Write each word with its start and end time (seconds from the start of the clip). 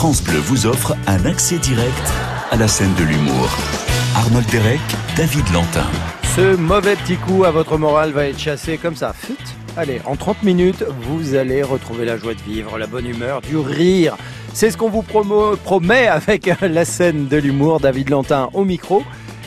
France 0.00 0.24
Bleu 0.24 0.38
vous 0.38 0.64
offre 0.64 0.96
un 1.06 1.26
accès 1.26 1.58
direct 1.58 2.12
à 2.50 2.56
la 2.56 2.68
scène 2.68 2.94
de 2.94 3.04
l'humour. 3.04 3.50
Arnold 4.16 4.46
Derek, 4.50 4.80
David 5.14 5.46
Lantin. 5.52 5.84
Ce 6.34 6.56
mauvais 6.56 6.96
petit 6.96 7.16
coup 7.16 7.44
à 7.44 7.50
votre 7.50 7.76
morale 7.76 8.10
va 8.12 8.24
être 8.24 8.38
chassé 8.38 8.78
comme 8.78 8.96
ça. 8.96 9.12
Fut. 9.12 9.36
Allez, 9.76 10.00
en 10.06 10.16
30 10.16 10.42
minutes, 10.42 10.86
vous 11.02 11.34
allez 11.34 11.62
retrouver 11.62 12.06
la 12.06 12.16
joie 12.16 12.32
de 12.32 12.40
vivre, 12.40 12.78
la 12.78 12.86
bonne 12.86 13.06
humeur, 13.06 13.42
du 13.42 13.58
rire. 13.58 14.16
C'est 14.54 14.70
ce 14.70 14.78
qu'on 14.78 14.88
vous 14.88 15.02
promet 15.02 16.06
avec 16.06 16.50
la 16.62 16.86
scène 16.86 17.28
de 17.28 17.36
l'humour. 17.36 17.78
David 17.78 18.08
Lantin 18.08 18.48
au 18.54 18.64
micro. 18.64 19.02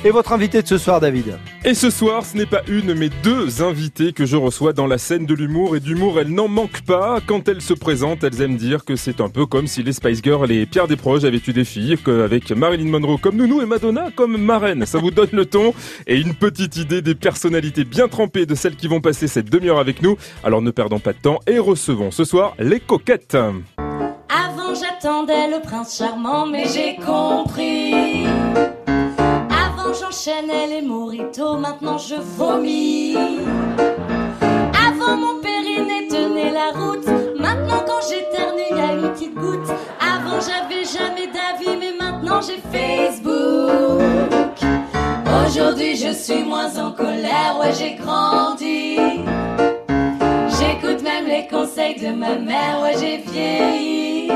Et 0.05 0.11
votre 0.11 0.33
invité 0.33 0.61
de 0.61 0.67
ce 0.67 0.77
soir, 0.77 0.99
David 0.99 1.37
Et 1.63 1.73
ce 1.73 1.89
soir, 1.89 2.25
ce 2.25 2.35
n'est 2.35 2.45
pas 2.45 2.61
une, 2.67 2.93
mais 2.93 3.07
deux 3.23 3.63
invités 3.63 4.11
que 4.11 4.25
je 4.25 4.35
reçois 4.35 4.73
dans 4.73 4.85
la 4.85 4.97
scène 4.97 5.25
de 5.25 5.33
l'humour. 5.33 5.77
Et 5.77 5.79
d'humour, 5.79 6.19
elles 6.19 6.33
n'en 6.33 6.49
manquent 6.49 6.81
pas. 6.81 7.19
Quand 7.25 7.47
elles 7.47 7.61
se 7.61 7.73
présentent, 7.73 8.21
elles 8.25 8.41
aiment 8.41 8.57
dire 8.57 8.83
que 8.83 8.97
c'est 8.97 9.21
un 9.21 9.29
peu 9.29 9.45
comme 9.45 9.65
si 9.65 9.81
les 9.81 9.93
Spice 9.93 10.21
Girls 10.21 10.51
et 10.51 10.65
Pierre 10.65 10.89
Desproges 10.89 11.23
avaient 11.23 11.39
eu 11.47 11.53
des 11.53 11.63
filles, 11.63 11.97
qu'avec 12.03 12.51
Marilyn 12.51 12.89
Monroe 12.89 13.17
comme 13.17 13.37
nounou 13.37 13.61
et 13.61 13.65
Madonna 13.65 14.09
comme 14.13 14.35
marraine. 14.35 14.85
Ça 14.85 14.97
vous 14.97 15.11
donne 15.11 15.29
le 15.31 15.45
ton 15.45 15.73
et 16.05 16.19
une 16.19 16.33
petite 16.33 16.75
idée 16.75 17.01
des 17.01 17.15
personnalités 17.15 17.85
bien 17.85 18.09
trempées 18.09 18.45
de 18.45 18.55
celles 18.55 18.75
qui 18.75 18.89
vont 18.89 18.99
passer 18.99 19.29
cette 19.29 19.49
demi-heure 19.49 19.79
avec 19.79 20.01
nous. 20.01 20.17
Alors 20.43 20.61
ne 20.61 20.71
perdons 20.71 20.99
pas 20.99 21.13
de 21.13 21.19
temps 21.19 21.39
et 21.47 21.59
recevons 21.59 22.11
ce 22.11 22.25
soir 22.25 22.55
les 22.59 22.81
coquettes. 22.81 23.35
Avant 23.35 24.75
j'attendais 24.75 25.47
le 25.47 25.61
prince 25.61 25.97
charmant, 25.97 26.45
mais 26.45 26.65
j'ai 26.67 26.97
compris. 26.97 28.25
J'enchaînais 29.99 30.67
les 30.67 30.81
moritos, 30.81 31.57
maintenant 31.57 31.99
je 31.99 32.15
vomis. 32.15 33.15
Avant 34.87 35.15
mon 35.15 35.39
périnée 35.39 36.07
tenait 36.07 36.51
la 36.51 36.71
route, 36.73 37.05
maintenant 37.39 37.83
quand 37.85 38.01
j'éternue 38.09 38.75
y 38.75 38.81
a 38.81 38.93
une 38.93 39.11
petite 39.11 39.35
goutte. 39.35 39.69
Avant 39.99 40.39
j'avais 40.41 40.83
jamais 40.83 41.27
d'avis, 41.27 41.77
mais 41.79 41.93
maintenant 41.99 42.41
j'ai 42.41 42.59
Facebook. 42.71 44.01
Aujourd'hui 45.45 45.95
je 45.95 46.11
suis 46.11 46.43
moins 46.43 46.75
en 46.77 46.91
colère, 46.91 47.57
ouais 47.61 47.73
j'ai 47.77 47.93
grandi. 47.95 48.97
J'écoute 50.57 51.03
même 51.03 51.27
les 51.27 51.47
conseils 51.47 51.99
de 51.99 52.09
ma 52.09 52.35
mère, 52.35 52.81
ouais 52.81 52.95
j'ai 52.99 53.17
vieilli. 53.17 54.31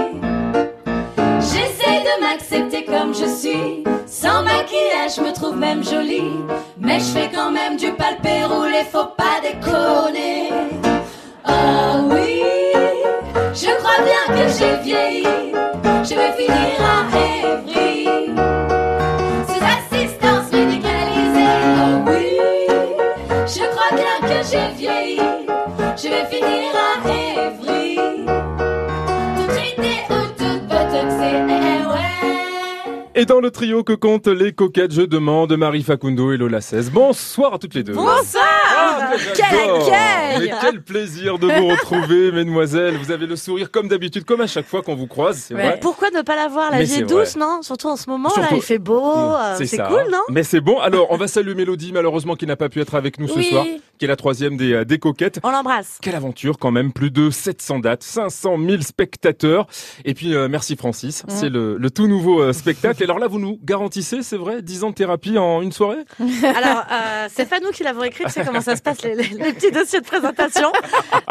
J'essaie 1.40 2.04
de 2.04 2.22
m'accepter 2.22 2.86
comme 2.86 3.16
je 3.16 3.26
suis. 3.26 3.84
Sans 4.20 4.42
maquillage, 4.42 5.18
je 5.18 5.22
me 5.22 5.32
trouve 5.32 5.58
même 5.58 5.84
jolie. 5.84 6.32
Mais 6.80 7.00
je 7.00 7.06
fais 7.06 7.30
quand 7.32 7.52
même 7.52 7.78
du 7.78 7.92
palpé 7.92 8.46
roulé, 8.46 8.84
faut 8.92 9.12
pas 9.16 9.40
déconner. 9.44 10.50
Oh 11.48 12.00
oui, 12.10 12.42
je 13.54 13.70
crois 13.78 14.04
bien 14.04 14.36
que 14.36 14.50
j'ai 14.58 14.76
vieilli. 14.82 15.28
Je 16.04 16.16
vais 16.16 16.32
finir 16.34 16.82
à 16.82 17.06
Évry. 17.16 17.67
Dans 33.28 33.40
le 33.42 33.52
trio 33.52 33.84
que 33.84 33.92
comptent 33.94 34.28
les 34.28 34.54
coquettes, 34.54 34.94
je 34.94 35.02
demande 35.02 35.52
Marie 35.58 35.84
Facundo 35.84 36.32
et 36.32 36.38
Lola 36.38 36.62
16. 36.62 36.92
Bonsoir 36.92 37.56
à 37.56 37.60
toutes 37.60 37.74
les 37.74 37.84
deux. 37.84 37.94
Bonsoir 37.94 38.44
Ah, 38.78 39.12
Quel 39.36 39.46
accueil 39.46 40.40
Mais 40.40 40.52
quel 40.62 40.82
plaisir 40.82 41.38
de 41.38 41.48
vous 41.48 41.68
retrouver, 41.68 42.32
mesdemoiselles. 42.34 42.96
Vous 42.98 43.12
avez 43.12 43.26
le 43.26 43.36
sourire 43.36 43.70
comme 43.70 43.90
d'habitude, 43.90 44.24
comme 44.24 44.40
à 44.42 44.48
chaque 44.48 44.66
fois 44.66 44.82
qu'on 44.82 44.96
vous 44.96 45.08
croise, 45.08 45.38
c'est 45.38 45.54
Ouais. 45.56 45.62
vrai. 45.68 45.80
Pourquoi 45.82 46.10
ne 46.12 46.22
pas 46.22 46.36
l'avoir 46.38 46.72
La 46.72 46.78
Mais 46.78 46.84
vie 46.86 47.00
est 47.00 47.04
douce, 47.04 47.36
non? 47.36 47.60
Surtout 47.64 47.88
en 47.90 47.98
ce 47.98 48.10
moment, 48.10 48.30
là, 48.30 48.36
Surtout- 48.44 48.56
il 48.56 48.62
fait 48.62 48.80
beau, 48.80 49.04
euh, 49.34 49.56
c'est 49.58 49.78
cool, 49.78 50.04
non? 50.12 50.22
Mais 50.30 50.44
c'est 50.44 50.62
bon. 50.62 50.80
Alors, 50.80 51.08
on 51.12 51.18
va 51.18 51.28
saluer 51.28 51.54
Mélodie, 51.56 51.92
malheureusement, 51.92 52.36
qui 52.36 52.46
n'a 52.46 52.56
pas 52.56 52.70
pu 52.70 52.80
être 52.80 52.96
avec 52.96 53.20
nous 53.20 53.28
ce 53.28 53.36
Oui. 53.40 53.46
soir, 53.50 53.66
qui 53.98 54.06
est 54.06 54.08
la 54.08 54.16
troisième 54.16 54.56
des, 54.58 54.72
euh, 54.74 54.86
des 54.86 55.00
coquettes. 55.00 55.40
On 55.44 55.52
l'embrasse. 55.52 55.98
Quelle 56.02 56.16
aventure 56.16 56.58
quand 56.60 56.72
même, 56.72 56.94
plus 56.94 57.12
de 57.12 57.30
700 57.30 57.80
dates, 57.80 58.04
500 58.04 58.58
000 58.58 58.82
spectateurs. 58.84 59.68
Et 60.06 60.14
puis 60.14 60.34
euh, 60.34 60.48
merci 60.50 60.76
Francis, 60.78 61.24
Mmh. 61.24 61.30
c'est 61.30 61.50
le, 61.50 61.78
le 61.78 61.90
tout 61.90 62.08
nouveau 62.08 62.42
euh, 62.42 62.54
spectacle. 62.54 63.02
Et 63.02 63.06
alors 63.06 63.17
là, 63.20 63.28
vous 63.28 63.40
nous 63.40 63.60
garantissez, 63.64 64.22
c'est 64.24 64.38
vrai, 64.38 64.62
10 64.62 64.84
ans 64.84 64.90
de 64.90 64.96
thérapie 64.96 65.38
en 65.38 65.62
une 65.62 65.72
soirée? 65.72 66.00
Alors, 66.20 66.84
euh, 66.92 67.28
c'est 67.34 67.50
pas 67.50 67.60
nous 67.60 67.72
qui 67.72 67.84
l'avons 67.84 68.04
écrit, 68.04 68.24
tu 68.26 68.32
sais 68.32 68.44
comment 68.46 68.62
ça 68.62 68.76
se 68.76 68.82
passe, 68.82 69.02
les, 69.04 69.16
les- 69.16 69.24
les 69.30 69.54
petits 69.54 69.72
dossiers 69.72 70.00
de 70.02 70.06
présentation. 70.06 70.72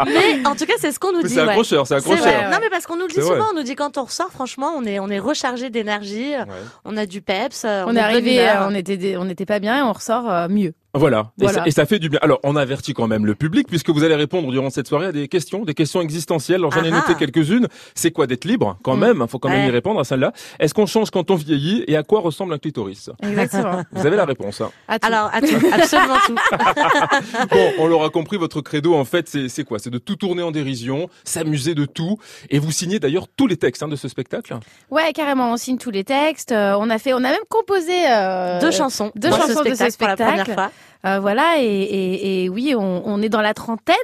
Mais 0.05 0.45
en 0.45 0.55
tout 0.55 0.65
cas, 0.65 0.73
c'est 0.79 0.91
ce 0.91 0.99
qu'on 0.99 1.11
nous 1.11 1.23
dit. 1.23 1.33
C'est 1.33 1.41
ouais. 1.41 1.49
accrocheur, 1.49 1.87
c'est 1.87 1.99
C'est 1.99 2.11
accrocheur. 2.11 2.49
Non 2.51 2.57
mais 2.61 2.69
parce 2.69 2.85
qu'on 2.85 2.95
nous 2.95 3.07
le 3.07 3.13
dit 3.13 3.19
vrai. 3.19 3.35
souvent, 3.35 3.47
on 3.51 3.55
nous 3.55 3.63
dit 3.63 3.75
quand 3.75 3.97
on 3.97 4.03
ressort, 4.03 4.31
franchement, 4.31 4.73
on 4.77 4.83
est 4.85 4.99
on 4.99 5.07
est 5.09 5.19
rechargé 5.19 5.69
d'énergie, 5.69 6.31
Ouais. 6.37 6.45
on 6.85 6.97
a 6.97 7.05
du 7.05 7.21
peps, 7.21 7.63
euh, 7.65 7.83
On, 7.87 7.95
a 7.95 7.99
est 7.99 8.03
arrivé, 8.03 8.39
euh, 8.47 8.67
on 8.67 8.73
était, 8.75 9.17
on 9.17 9.25
n'était 9.25 9.45
pas 9.45 9.59
bien 9.59 9.77
et 9.79 9.81
on 9.81 9.93
ressort 9.93 10.29
euh, 10.31 10.47
mieux. 10.49 10.73
Voilà. 10.97 11.31
Et, 11.41 11.47
ça, 11.47 11.63
et 11.65 11.71
ça 11.71 11.85
fait 11.85 11.99
du 11.99 12.09
bien. 12.09 12.19
Alors, 12.21 12.39
on 12.43 12.55
avertit 12.55 12.93
quand 12.93 13.07
même 13.07 13.25
le 13.25 13.35
public, 13.35 13.67
puisque 13.67 13.89
vous 13.89 14.03
allez 14.03 14.15
répondre 14.15 14.51
durant 14.51 14.69
cette 14.69 14.87
soirée 14.87 15.07
à 15.07 15.11
des 15.11 15.27
questions, 15.27 15.63
des 15.63 15.73
questions 15.73 16.01
existentielles. 16.01 16.57
Alors, 16.59 16.71
j'en 16.71 16.83
ai 16.83 16.91
noté 16.91 17.15
quelques-unes. 17.15 17.67
C'est 17.95 18.11
quoi 18.11 18.27
d'être 18.27 18.45
libre, 18.45 18.77
quand 18.83 18.95
Mm. 18.95 18.99
même? 18.99 19.19
Il 19.21 19.27
faut 19.29 19.39
quand 19.39 19.49
même 19.49 19.61
Ouais. 19.61 19.67
y 19.67 19.71
répondre 19.71 19.99
à 19.99 20.03
celle-là. 20.03 20.33
Est-ce 20.59 20.73
qu'on 20.73 20.85
change 20.85 21.09
quand 21.11 21.29
on 21.31 21.35
vieillit? 21.35 21.83
Et 21.87 21.95
à 21.97 22.03
quoi 22.03 22.19
ressemble 22.21 22.53
un 22.53 22.57
clitoris? 22.57 23.09
Exactement. 23.21 23.83
Vous 23.91 24.05
avez 24.05 24.15
la 24.17 24.25
réponse. 24.25 24.61
hein. 24.61 24.71
À 24.87 24.99
tout. 24.99 25.07
Alors, 25.07 25.29
à 25.33 25.41
tout, 25.41 25.55
absolument 25.71 26.17
tout. 26.25 26.35
Bon, 27.51 27.71
on 27.79 27.87
l'aura 27.87 28.09
compris, 28.09 28.37
votre 28.37 28.61
credo, 28.61 28.93
en 28.95 29.05
fait, 29.05 29.27
c'est 29.47 29.63
quoi? 29.63 29.79
C'est 29.79 29.89
de 29.89 29.97
tout 29.97 30.15
tourner 30.15 30.43
en 30.43 30.51
dérision, 30.51 31.09
s'amuser 31.23 31.75
de 31.75 31.85
tout. 31.85 32.17
Et 32.49 32.59
vous 32.59 32.71
signez 32.71 32.99
d'ailleurs 32.99 33.27
tous 33.35 33.47
les 33.47 33.57
textes 33.57 33.83
hein, 33.83 33.87
de 33.87 33.95
ce 33.95 34.07
spectacle? 34.07 34.55
Ouais, 34.91 35.13
carrément, 35.13 35.51
on 35.51 35.57
signe 35.57 35.77
tous 35.77 35.91
les 35.91 36.03
textes. 36.03 36.51
euh, 36.51 36.75
on 36.79 36.89
a 36.89 36.97
fait, 36.97 37.13
on 37.13 37.17
a 37.17 37.21
même 37.31 37.37
composé 37.49 37.93
euh, 38.09 38.59
Deux 38.59 38.71
chansons. 38.71 39.11
deux 39.15 39.29
dans 39.29 39.37
chansons 39.37 39.61
de 39.63 39.69
ce 39.69 39.89
spectacle 39.89 39.97
pour 39.97 40.07
la 40.07 40.15
spectacle. 40.15 40.39
première 40.43 40.55
fois. 40.55 40.71
Euh, 41.05 41.19
voilà, 41.19 41.55
et, 41.59 41.65
et, 41.65 42.43
et 42.43 42.49
oui, 42.49 42.73
on, 42.77 43.03
on 43.05 43.21
est 43.21 43.29
dans 43.29 43.41
la 43.41 43.53
trentaine, 43.53 43.95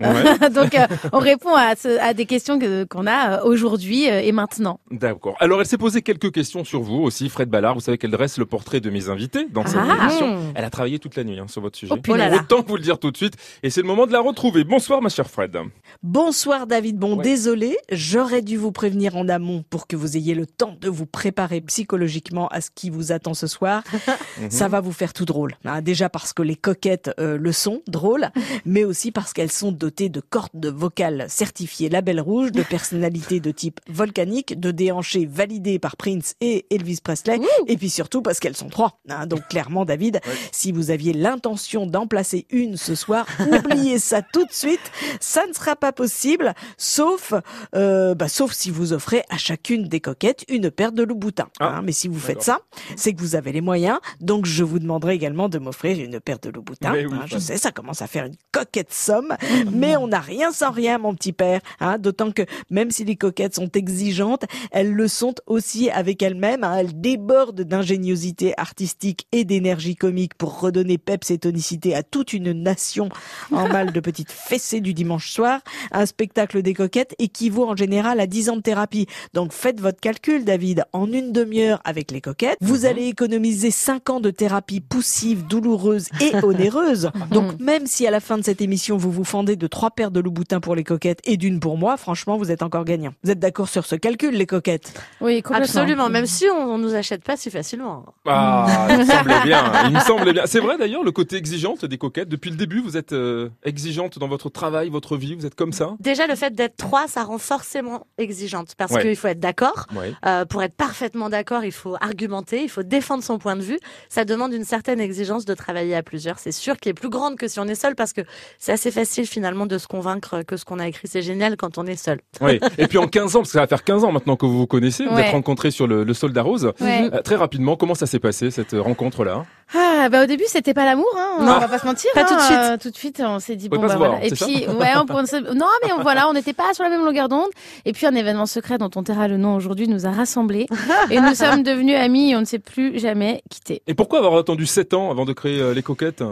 Ouais. 0.00 0.48
donc 0.54 0.74
euh, 0.76 0.86
on 1.12 1.18
répond 1.18 1.54
à, 1.54 1.74
ce- 1.74 1.98
à 2.00 2.14
des 2.14 2.24
questions 2.24 2.58
que- 2.58 2.84
qu'on 2.84 3.06
a 3.06 3.38
euh, 3.38 3.44
aujourd'hui 3.44 4.04
et 4.04 4.30
maintenant. 4.32 4.78
D'accord. 4.92 5.36
Alors, 5.40 5.60
elle 5.60 5.66
s'est 5.66 5.76
posé 5.78 6.02
quelques 6.02 6.30
questions 6.32 6.64
sur 6.64 6.82
vous 6.82 6.98
aussi, 7.02 7.28
Fred 7.28 7.48
Ballard. 7.50 7.74
Vous 7.74 7.80
savez 7.80 7.98
qu'elle 7.98 8.12
dresse 8.12 8.38
le 8.38 8.46
portrait 8.46 8.80
de 8.80 8.90
mes 8.90 9.08
invités 9.08 9.46
dans 9.50 9.66
cette 9.66 9.80
Ah. 9.82 10.04
émission. 10.04 10.38
Elle 10.54 10.64
a 10.64 10.70
travaillé 10.70 10.98
toute 11.00 11.16
la 11.16 11.24
nuit 11.24 11.38
hein, 11.40 11.46
sur 11.48 11.60
votre 11.62 11.76
sujet. 11.76 11.92
Oh, 11.96 12.00
punaise. 12.00 12.32
Autant 12.32 12.62
vous 12.66 12.76
le 12.76 12.82
dire 12.82 12.98
tout 12.98 13.10
de 13.10 13.16
suite. 13.16 13.34
Et 13.64 13.70
c'est 13.70 13.80
le 13.82 13.86
moment 13.88 14.06
de 14.06 14.12
la 14.12 14.20
retrouver. 14.20 14.62
Bonsoir, 14.64 15.02
ma 15.02 15.08
chère 15.08 15.28
Fred. 15.28 15.56
Bonsoir 16.02 16.66
David. 16.66 16.96
Bon, 16.98 17.16
Ouais. 17.16 17.24
désolé, 17.24 17.76
j'aurais 17.90 18.42
dû 18.42 18.56
vous 18.56 18.70
prévenir 18.72 19.16
en 19.16 19.28
amont 19.28 19.64
pour 19.68 19.86
que 19.88 19.96
vous 19.96 20.16
ayez 20.16 20.34
le 20.34 20.46
temps 20.46 20.76
de 20.80 20.88
vous 20.88 21.06
préparer 21.06 21.60
psychologiquement 21.62 22.46
à 22.48 22.60
ce 22.60 22.70
qui 22.72 22.88
vous 22.90 23.10
attend 23.10 23.34
ce 23.34 23.46
soir. 23.48 23.82
Ça 24.50 24.68
va 24.68 24.80
vous 24.80 24.92
faire 24.92 25.12
tout 25.12 25.24
drôle. 25.24 25.56
hein. 25.64 25.82
Déjà 25.82 26.08
parce 26.08 26.32
que 26.32 26.37
les 26.42 26.56
coquettes 26.56 27.10
euh, 27.20 27.38
le 27.38 27.52
sont, 27.52 27.82
drôles, 27.86 28.30
mais 28.64 28.84
aussi 28.84 29.12
parce 29.12 29.32
qu'elles 29.32 29.52
sont 29.52 29.72
dotées 29.72 30.08
de 30.08 30.20
cordes 30.20 30.66
vocales 30.66 31.26
certifiées 31.28 31.88
Label 31.88 32.20
Rouge, 32.20 32.52
de 32.52 32.62
personnalités 32.62 33.40
de 33.40 33.50
type 33.50 33.80
volcanique, 33.88 34.58
de 34.58 34.70
déhanchés 34.70 35.26
validés 35.26 35.78
par 35.78 35.96
Prince 35.96 36.34
et 36.40 36.66
Elvis 36.70 37.00
Presley, 37.02 37.40
et 37.66 37.76
puis 37.76 37.90
surtout 37.90 38.22
parce 38.22 38.40
qu'elles 38.40 38.56
sont 38.56 38.68
trois. 38.68 39.00
hein. 39.08 39.26
Donc 39.26 39.46
clairement, 39.48 39.84
David, 39.84 40.20
si 40.52 40.72
vous 40.72 40.90
aviez 40.90 41.12
l'intention 41.12 41.86
d'en 41.86 42.06
placer 42.06 42.46
une 42.50 42.76
ce 42.76 42.94
soir, 42.94 43.26
oubliez 43.50 43.98
ça 43.98 44.22
tout 44.22 44.44
de 44.44 44.52
suite. 44.52 44.80
Ça 45.20 45.46
ne 45.46 45.52
sera 45.52 45.76
pas 45.76 45.92
possible, 45.92 46.54
sauf, 46.76 47.34
euh, 47.74 48.14
bah, 48.14 48.28
sauf 48.28 48.52
si 48.52 48.70
vous 48.70 48.92
offrez 48.92 49.22
à 49.30 49.38
chacune 49.38 49.84
des 49.84 50.00
coquettes 50.00 50.44
une 50.48 50.70
paire 50.70 50.92
de 50.92 51.02
loups-boutins. 51.02 51.48
Ah, 51.60 51.76
hein. 51.76 51.82
Mais 51.82 51.92
si 51.92 52.08
vous 52.08 52.18
faites 52.18 52.42
ça, 52.42 52.60
c'est 52.96 53.12
que 53.12 53.20
vous 53.20 53.34
avez 53.36 53.52
les 53.52 53.60
moyens. 53.60 53.98
Donc 54.20 54.46
je 54.46 54.64
vous 54.64 54.78
demanderai 54.78 55.14
également 55.14 55.48
de 55.48 55.58
m'offrir 55.58 55.98
une 55.98 56.20
paire 56.28 56.38
de 56.40 56.52
oui, 56.92 57.06
hein. 57.10 57.24
je 57.26 57.38
sais, 57.38 57.56
ça 57.56 57.72
commence 57.72 58.02
à 58.02 58.06
faire 58.06 58.26
une 58.26 58.36
coquette 58.52 58.92
somme, 58.92 59.34
mais 59.72 59.96
on 59.96 60.08
n'a 60.08 60.20
rien 60.20 60.52
sans 60.52 60.70
rien, 60.70 60.98
mon 60.98 61.14
petit 61.14 61.32
père. 61.32 61.60
Hein. 61.80 61.96
D'autant 61.96 62.32
que 62.32 62.42
même 62.70 62.90
si 62.90 63.04
les 63.06 63.16
coquettes 63.16 63.54
sont 63.54 63.70
exigeantes, 63.72 64.44
elles 64.70 64.92
le 64.92 65.08
sont 65.08 65.34
aussi 65.46 65.88
avec 65.88 66.22
elles-mêmes. 66.22 66.64
hein. 66.64 66.76
Elles 66.76 67.00
débordent 67.00 67.62
d'ingéniosité 67.62 68.52
artistique 68.58 69.26
et 69.32 69.46
d'énergie 69.46 69.96
comique 69.96 70.34
pour 70.34 70.60
redonner 70.60 70.98
peps 70.98 71.30
et 71.30 71.38
tonicité 71.38 71.94
à 71.94 72.02
toute 72.02 72.34
une 72.34 72.52
nation 72.52 73.08
en 73.50 73.66
mal 73.72 73.92
de 73.92 74.00
petites 74.00 74.30
fessées 74.30 74.82
du 74.82 74.92
dimanche 74.92 75.30
soir. 75.30 75.60
Un 75.92 76.04
spectacle 76.04 76.60
des 76.60 76.74
coquettes 76.74 77.14
équivaut 77.18 77.66
en 77.66 77.76
général 77.76 78.20
à 78.20 78.26
10 78.26 78.50
ans 78.50 78.56
de 78.56 78.62
thérapie. 78.62 79.06
Donc 79.32 79.52
faites 79.54 79.80
votre 79.80 80.00
calcul, 80.00 80.44
David. 80.44 80.84
En 80.92 81.10
une 81.10 81.32
demi-heure 81.32 81.80
avec 81.84 82.10
les 82.10 82.20
coquettes, 82.20 82.58
vous 82.60 82.84
allez 82.84 83.06
économiser 83.06 83.70
5 83.70 84.10
ans 84.10 84.20
de 84.20 84.30
thérapie 84.30 84.80
poussive, 84.80 85.46
douloureuse 85.46 86.08
et 86.20 86.34
onéreuse. 86.44 87.10
Donc 87.30 87.58
même 87.60 87.86
si 87.86 88.06
à 88.06 88.10
la 88.10 88.20
fin 88.20 88.38
de 88.38 88.42
cette 88.44 88.60
émission 88.60 88.96
vous 88.96 89.10
vous 89.10 89.24
fendez 89.24 89.56
de 89.56 89.66
trois 89.66 89.90
paires 89.90 90.10
de 90.10 90.20
loup-boutin 90.20 90.60
pour 90.60 90.74
les 90.74 90.84
coquettes 90.84 91.20
et 91.24 91.36
d'une 91.36 91.60
pour 91.60 91.76
moi, 91.78 91.96
franchement 91.96 92.36
vous 92.36 92.50
êtes 92.50 92.62
encore 92.62 92.84
gagnant. 92.84 93.12
Vous 93.24 93.30
êtes 93.30 93.38
d'accord 93.38 93.68
sur 93.68 93.84
ce 93.86 93.94
calcul 93.96 94.34
les 94.34 94.46
coquettes? 94.46 94.92
Oui, 95.20 95.42
complètement. 95.42 95.64
Absolument, 95.64 96.08
même 96.08 96.26
si 96.26 96.46
on, 96.52 96.56
on 96.74 96.78
nous 96.78 96.94
achète 96.94 97.22
pas 97.24 97.36
si 97.36 97.50
facilement. 97.50 98.04
Ah, 98.26 98.86
il 98.90 98.98
me 98.98 99.04
semblait 99.04 99.40
bien. 99.44 99.72
Il 99.86 99.92
me 99.94 100.00
semblait 100.00 100.32
bien. 100.32 100.42
C'est 100.46 100.60
vrai 100.60 100.76
d'ailleurs 100.78 101.02
le 101.04 101.12
côté 101.12 101.36
exigeante 101.36 101.84
des 101.84 101.98
coquettes. 101.98 102.28
Depuis 102.28 102.50
le 102.50 102.56
début, 102.56 102.80
vous 102.80 102.96
êtes 102.96 103.12
euh, 103.12 103.48
exigeante 103.64 104.18
dans 104.18 104.28
votre 104.28 104.48
travail, 104.50 104.88
votre 104.90 105.16
vie. 105.16 105.34
Vous 105.34 105.46
êtes 105.46 105.54
comme 105.54 105.72
ça. 105.72 105.94
Déjà, 106.00 106.26
le 106.26 106.34
fait 106.34 106.54
d'être 106.54 106.76
trois, 106.76 107.06
ça 107.08 107.22
rend 107.24 107.38
forcément 107.38 108.06
exigeante 108.18 108.74
parce 108.76 108.92
Ouais. 108.92 109.02
qu'il 109.02 109.16
faut 109.16 109.28
être 109.28 109.40
d'accord. 109.40 109.86
Ouais. 109.94 110.12
Euh, 110.26 110.44
pour 110.44 110.62
être 110.62 110.74
parfaitement 110.74 111.28
d'accord, 111.28 111.64
il 111.64 111.72
faut 111.72 111.96
argumenter, 112.00 112.62
il 112.62 112.68
faut 112.68 112.82
défendre 112.82 113.22
son 113.22 113.38
point 113.38 113.54
de 113.56 113.60
vue. 113.62 113.78
Ça 114.08 114.24
demande 114.24 114.52
une 114.52 114.64
certaine 114.64 115.00
exigence 115.00 115.44
de 115.44 115.54
travailler 115.54 115.94
à 115.94 116.02
plusieurs. 116.08 116.38
C'est 116.38 116.52
sûr 116.52 116.76
qui 116.78 116.88
est 116.88 116.94
plus 116.94 117.10
grande 117.10 117.36
que 117.36 117.46
si 117.48 117.60
on 117.60 117.66
est 117.66 117.74
seul 117.74 117.94
parce 117.94 118.12
que 118.14 118.22
c'est 118.58 118.72
assez 118.72 118.90
facile 118.90 119.26
finalement 119.26 119.66
de 119.66 119.76
se 119.78 119.86
convaincre 119.86 120.42
que 120.42 120.56
ce 120.56 120.64
qu'on 120.64 120.78
a 120.78 120.88
écrit 120.88 121.06
c'est 121.06 121.22
génial 121.22 121.56
quand 121.56 121.76
on 121.78 121.84
est 121.86 121.96
seul. 121.96 122.18
Oui. 122.40 122.58
Et 122.78 122.86
puis 122.86 122.96
en 122.98 123.06
15 123.06 123.36
ans, 123.36 123.40
parce 123.40 123.50
que 123.50 123.52
ça 123.52 123.60
va 123.60 123.66
faire 123.66 123.84
15 123.84 124.04
ans 124.04 124.12
maintenant 124.12 124.36
que 124.36 124.46
vous 124.46 124.58
vous 124.58 124.66
connaissez, 124.66 125.04
vous 125.04 125.14
Ouais. 125.14 125.26
êtes 125.26 125.32
rencontrés 125.32 125.70
sur 125.70 125.86
le, 125.86 126.02
le 126.04 126.14
Soldat 126.14 126.42
Rose. 126.42 126.72
Ouais. 126.80 127.10
Euh, 127.12 127.20
très 127.22 127.36
rapidement, 127.36 127.76
comment 127.76 127.94
ça 127.94 128.06
s'est 128.06 128.18
passé 128.18 128.50
cette 128.50 128.72
rencontre-là? 128.72 129.44
Ah, 129.74 130.08
bah 130.10 130.22
au 130.22 130.26
début 130.26 130.44
c'était 130.46 130.72
pas 130.72 130.86
l'amour, 130.86 131.14
hein. 131.16 131.36
Non. 131.40 131.52
on 131.56 131.58
va 131.58 131.68
pas 131.68 131.78
se 131.78 131.86
mentir. 131.86 132.10
Pas 132.14 132.22
hein. 132.22 132.26
tout 132.26 132.36
de 132.36 132.40
suite. 132.40 132.58
Euh, 132.58 132.76
tout 132.78 132.90
de 132.90 132.96
suite, 132.96 133.22
on 133.24 133.38
s'est 133.38 133.56
dit 133.56 133.68
bon 133.68 133.78
bah 133.80 133.96
voilà. 133.96 134.24
Et 134.24 134.30
puis 134.30 134.66
ouais, 134.66 134.92
on, 134.96 135.04
on 135.12 135.54
non 135.54 135.66
mais 135.84 135.92
on, 135.92 136.02
voilà, 136.02 136.26
on 136.28 136.32
n'était 136.32 136.54
pas 136.54 136.72
sur 136.72 136.84
la 136.84 136.90
même 136.90 137.04
longueur 137.04 137.28
d'onde. 137.28 137.50
Et 137.84 137.92
puis 137.92 138.06
un 138.06 138.14
événement 138.14 138.46
secret 138.46 138.78
dont 138.78 138.88
on 138.96 139.02
taira 139.02 139.28
le 139.28 139.36
nom 139.36 139.54
aujourd'hui 139.56 139.86
nous 139.86 140.06
a 140.06 140.10
rassemblés 140.10 140.66
et 141.10 141.20
nous 141.20 141.34
sommes 141.34 141.62
devenus 141.62 141.96
amis 141.96 142.30
et 142.30 142.36
on 142.36 142.40
ne 142.40 142.44
s'est 142.46 142.58
plus 142.58 142.98
jamais 142.98 143.42
quittés. 143.50 143.82
Et 143.86 143.92
pourquoi 143.94 144.18
avoir 144.20 144.36
attendu 144.38 144.64
7 144.64 144.94
ans 144.94 145.10
avant 145.10 145.26
de 145.26 145.32
créer 145.34 145.60
euh, 145.60 145.74
les 145.74 145.82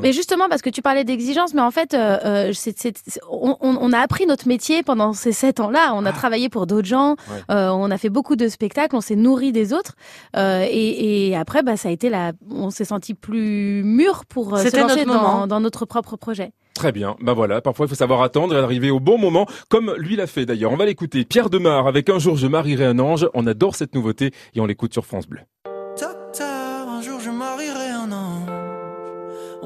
Mais 0.01 0.13
justement 0.13 0.49
parce 0.49 0.63
que 0.63 0.71
tu 0.71 0.83
parlais 0.83 1.05
d'exigence, 1.05 1.53
mais 1.55 1.61
en 1.63 1.71
fait, 1.71 1.95
euh, 1.95 2.19
euh, 2.25 2.53
c'est- 2.53 2.79
c'est- 2.79 2.97
c'est- 3.07 3.21
on, 3.31 3.57
on- 3.61 3.79
on 3.81 3.93
a 3.93 3.99
appris 3.99 4.27
notre 4.27 4.49
métier 4.49 4.83
pendant 4.83 5.13
ces 5.13 5.33
sept 5.33 5.61
ans-là. 5.61 5.93
On 5.95 6.05
a 6.07 6.13
travaillé 6.13 6.49
pour 6.49 6.67
d'autres 6.67 6.87
gens, 6.89 7.13
Ouais. 7.13 7.43
euh, 7.55 7.69
on 7.71 7.91
a 7.91 7.99
fait 7.99 8.09
beaucoup 8.11 8.37
de 8.37 8.49
spectacles, 8.49 8.97
on 8.97 9.01
s'est 9.01 9.17
nourri 9.17 9.53
des 9.53 9.73
autres, 9.73 9.95
euh, 10.37 10.65
et, 10.69 11.29
et 11.29 11.37
après, 11.37 11.63
bah, 11.63 11.77
ça 11.77 11.89
a 11.89 11.93
été 11.93 12.09
la, 12.11 12.33
on 12.51 12.71
s'est 12.71 12.85
senti 12.85 13.15
plus 13.15 13.83
mûr 13.85 14.25
pour 14.27 14.57
se 14.59 14.77
lancer 14.77 15.05
notre 15.05 15.23
dans, 15.23 15.47
dans 15.47 15.61
notre 15.61 15.85
propre 15.85 16.17
projet. 16.17 16.53
Très 16.75 16.93
bien. 16.93 17.17
Bah 17.23 17.33
voilà. 17.33 17.63
Parfois, 17.63 17.87
il 17.87 17.89
faut 17.89 17.95
savoir 17.95 18.21
attendre 18.23 18.55
et 18.55 18.59
arriver 18.59 18.91
au 18.91 19.01
bon 19.01 19.17
moment, 19.17 19.47
comme 19.71 19.95
lui 19.97 20.15
l'a 20.17 20.27
fait 20.27 20.45
d'ailleurs. 20.45 20.73
On 20.73 20.77
va 20.77 20.85
l'écouter. 20.85 21.25
Pierre 21.25 21.49
Demar 21.49 21.87
avec 21.87 22.11
Un 22.11 22.19
jour 22.19 22.37
je 22.37 22.47
marierai 22.47 22.85
un 22.85 22.99
ange. 22.99 23.27
On 23.33 23.47
adore 23.47 23.75
cette 23.75 23.95
nouveauté 23.95 24.31
et 24.55 24.61
on 24.61 24.67
l'écoute 24.67 24.93
sur 24.93 25.07
France 25.07 25.27
Bleu. 25.27 25.41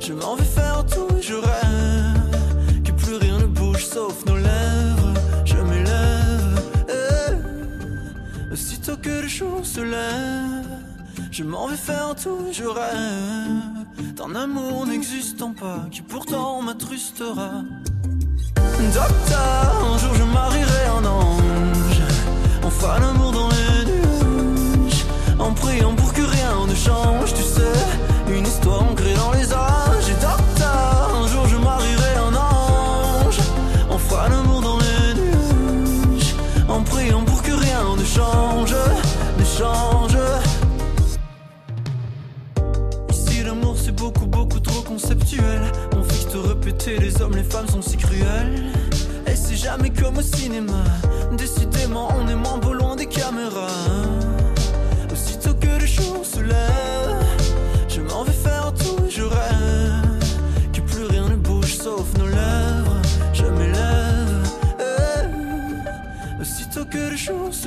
je 0.00 0.12
m'en 0.12 0.34
vais 0.34 0.44
faire 0.44 0.84
tout, 0.86 1.08
je 1.20 1.34
rêve. 1.34 2.82
Que 2.84 2.92
plus 2.92 3.16
rien 3.16 3.38
ne 3.38 3.46
bouge 3.46 3.84
sauf 3.84 4.24
nos 4.26 4.36
lèvres. 4.36 5.14
Je 5.44 5.56
m'élève. 5.56 6.62
eh. 6.88 8.52
Aussitôt 8.52 8.96
que 8.96 9.22
le 9.22 9.28
jour 9.28 9.60
se 9.64 9.80
lève, 9.80 10.66
je 11.30 11.44
m'en 11.44 11.66
vais 11.68 11.76
faire 11.76 12.14
tout, 12.22 12.46
je 12.52 12.64
rêve. 12.64 14.14
D'un 14.16 14.34
amour 14.34 14.86
n'existant 14.86 15.52
pas, 15.52 15.86
qui 15.90 16.02
pourtant 16.02 16.60
m'attrustera. 16.62 17.62
Docteur, 18.94 19.84
un 19.92 19.98
jour 19.98 20.14
je 20.14 20.24
marierai 20.24 20.79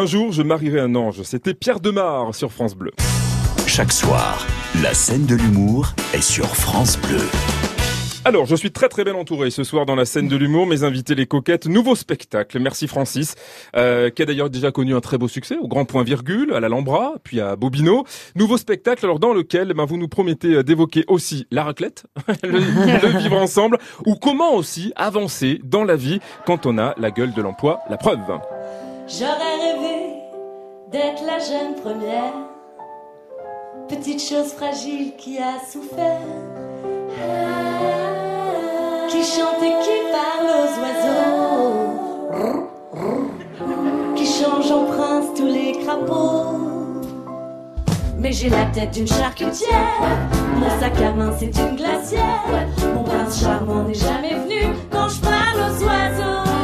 Un 0.00 0.06
jour, 0.06 0.32
je 0.32 0.40
marierai 0.40 0.80
un 0.80 0.94
ange. 0.94 1.20
C'était 1.24 1.52
Pierre 1.52 1.78
Demar 1.78 2.34
sur 2.34 2.50
France 2.50 2.74
Bleu. 2.74 2.90
Chaque 3.66 3.92
soir, 3.92 4.46
la 4.82 4.94
scène 4.94 5.26
de 5.26 5.34
l'humour 5.34 5.92
est 6.14 6.22
sur 6.22 6.46
France 6.46 6.98
Bleu. 7.00 7.20
Alors, 8.24 8.46
je 8.46 8.56
suis 8.56 8.70
très 8.70 8.88
très 8.88 9.04
bien 9.04 9.14
entouré 9.14 9.50
ce 9.50 9.62
soir 9.62 9.84
dans 9.84 9.94
la 9.94 10.06
scène 10.06 10.26
de 10.26 10.36
l'humour. 10.36 10.66
Mes 10.66 10.84
invités, 10.84 11.14
les 11.14 11.26
coquettes, 11.26 11.66
nouveau 11.66 11.94
spectacle. 11.94 12.58
Merci 12.60 12.88
Francis, 12.88 13.34
euh, 13.76 14.08
qui 14.08 14.22
a 14.22 14.24
d'ailleurs 14.24 14.48
déjà 14.48 14.72
connu 14.72 14.94
un 14.94 15.00
très 15.02 15.18
beau 15.18 15.28
succès 15.28 15.58
au 15.60 15.68
Grand 15.68 15.84
Point 15.84 16.02
Virgule, 16.02 16.54
à 16.54 16.60
l'Alhambra, 16.60 17.16
puis 17.22 17.38
à 17.38 17.54
Bobino. 17.56 18.06
Nouveau 18.36 18.56
spectacle, 18.56 19.04
alors 19.04 19.18
dans 19.18 19.34
lequel 19.34 19.74
ben, 19.74 19.84
vous 19.84 19.98
nous 19.98 20.08
promettez 20.08 20.54
euh, 20.54 20.62
d'évoquer 20.62 21.04
aussi 21.08 21.46
la 21.50 21.62
raclette, 21.62 22.04
le, 22.42 22.52
le 22.52 23.18
vivre 23.18 23.36
ensemble, 23.36 23.76
ou 24.06 24.14
comment 24.14 24.54
aussi 24.54 24.94
avancer 24.96 25.60
dans 25.62 25.84
la 25.84 25.96
vie 25.96 26.20
quand 26.46 26.64
on 26.64 26.78
a 26.78 26.94
la 26.96 27.10
gueule 27.10 27.34
de 27.34 27.42
l'emploi. 27.42 27.80
La 27.90 27.98
preuve. 27.98 28.20
J'aurais 29.18 29.56
rêvé 29.60 30.22
d'être 30.92 31.24
la 31.26 31.40
jeune 31.40 31.74
première, 31.82 32.32
petite 33.88 34.22
chose 34.22 34.52
fragile 34.52 35.16
qui 35.16 35.36
a 35.38 35.58
souffert, 35.68 36.20
qui 39.08 39.24
chante 39.24 39.60
et 39.62 39.74
qui 39.82 39.98
parle 40.12 40.46
aux 40.60 40.70
oiseaux, 40.80 41.74
qui 44.14 44.26
change 44.26 44.70
en 44.70 44.84
prince 44.84 45.26
tous 45.36 45.46
les 45.46 45.72
crapauds. 45.72 47.02
Mais 48.16 48.32
j'ai 48.32 48.48
la 48.48 48.66
tête 48.66 48.92
d'une 48.92 49.08
charcutière, 49.08 50.20
mon 50.54 50.70
sac 50.78 51.00
à 51.02 51.10
main 51.10 51.32
c'est 51.36 51.58
une 51.58 51.74
glacière, 51.74 52.44
mon 52.94 53.02
prince 53.02 53.40
charmant 53.40 53.82
n'est 53.82 53.92
jamais 53.92 54.34
venu 54.34 54.72
quand 54.92 55.08
je 55.08 55.20
parle 55.20 55.58
aux 55.58 55.82
oiseaux. 55.84 56.59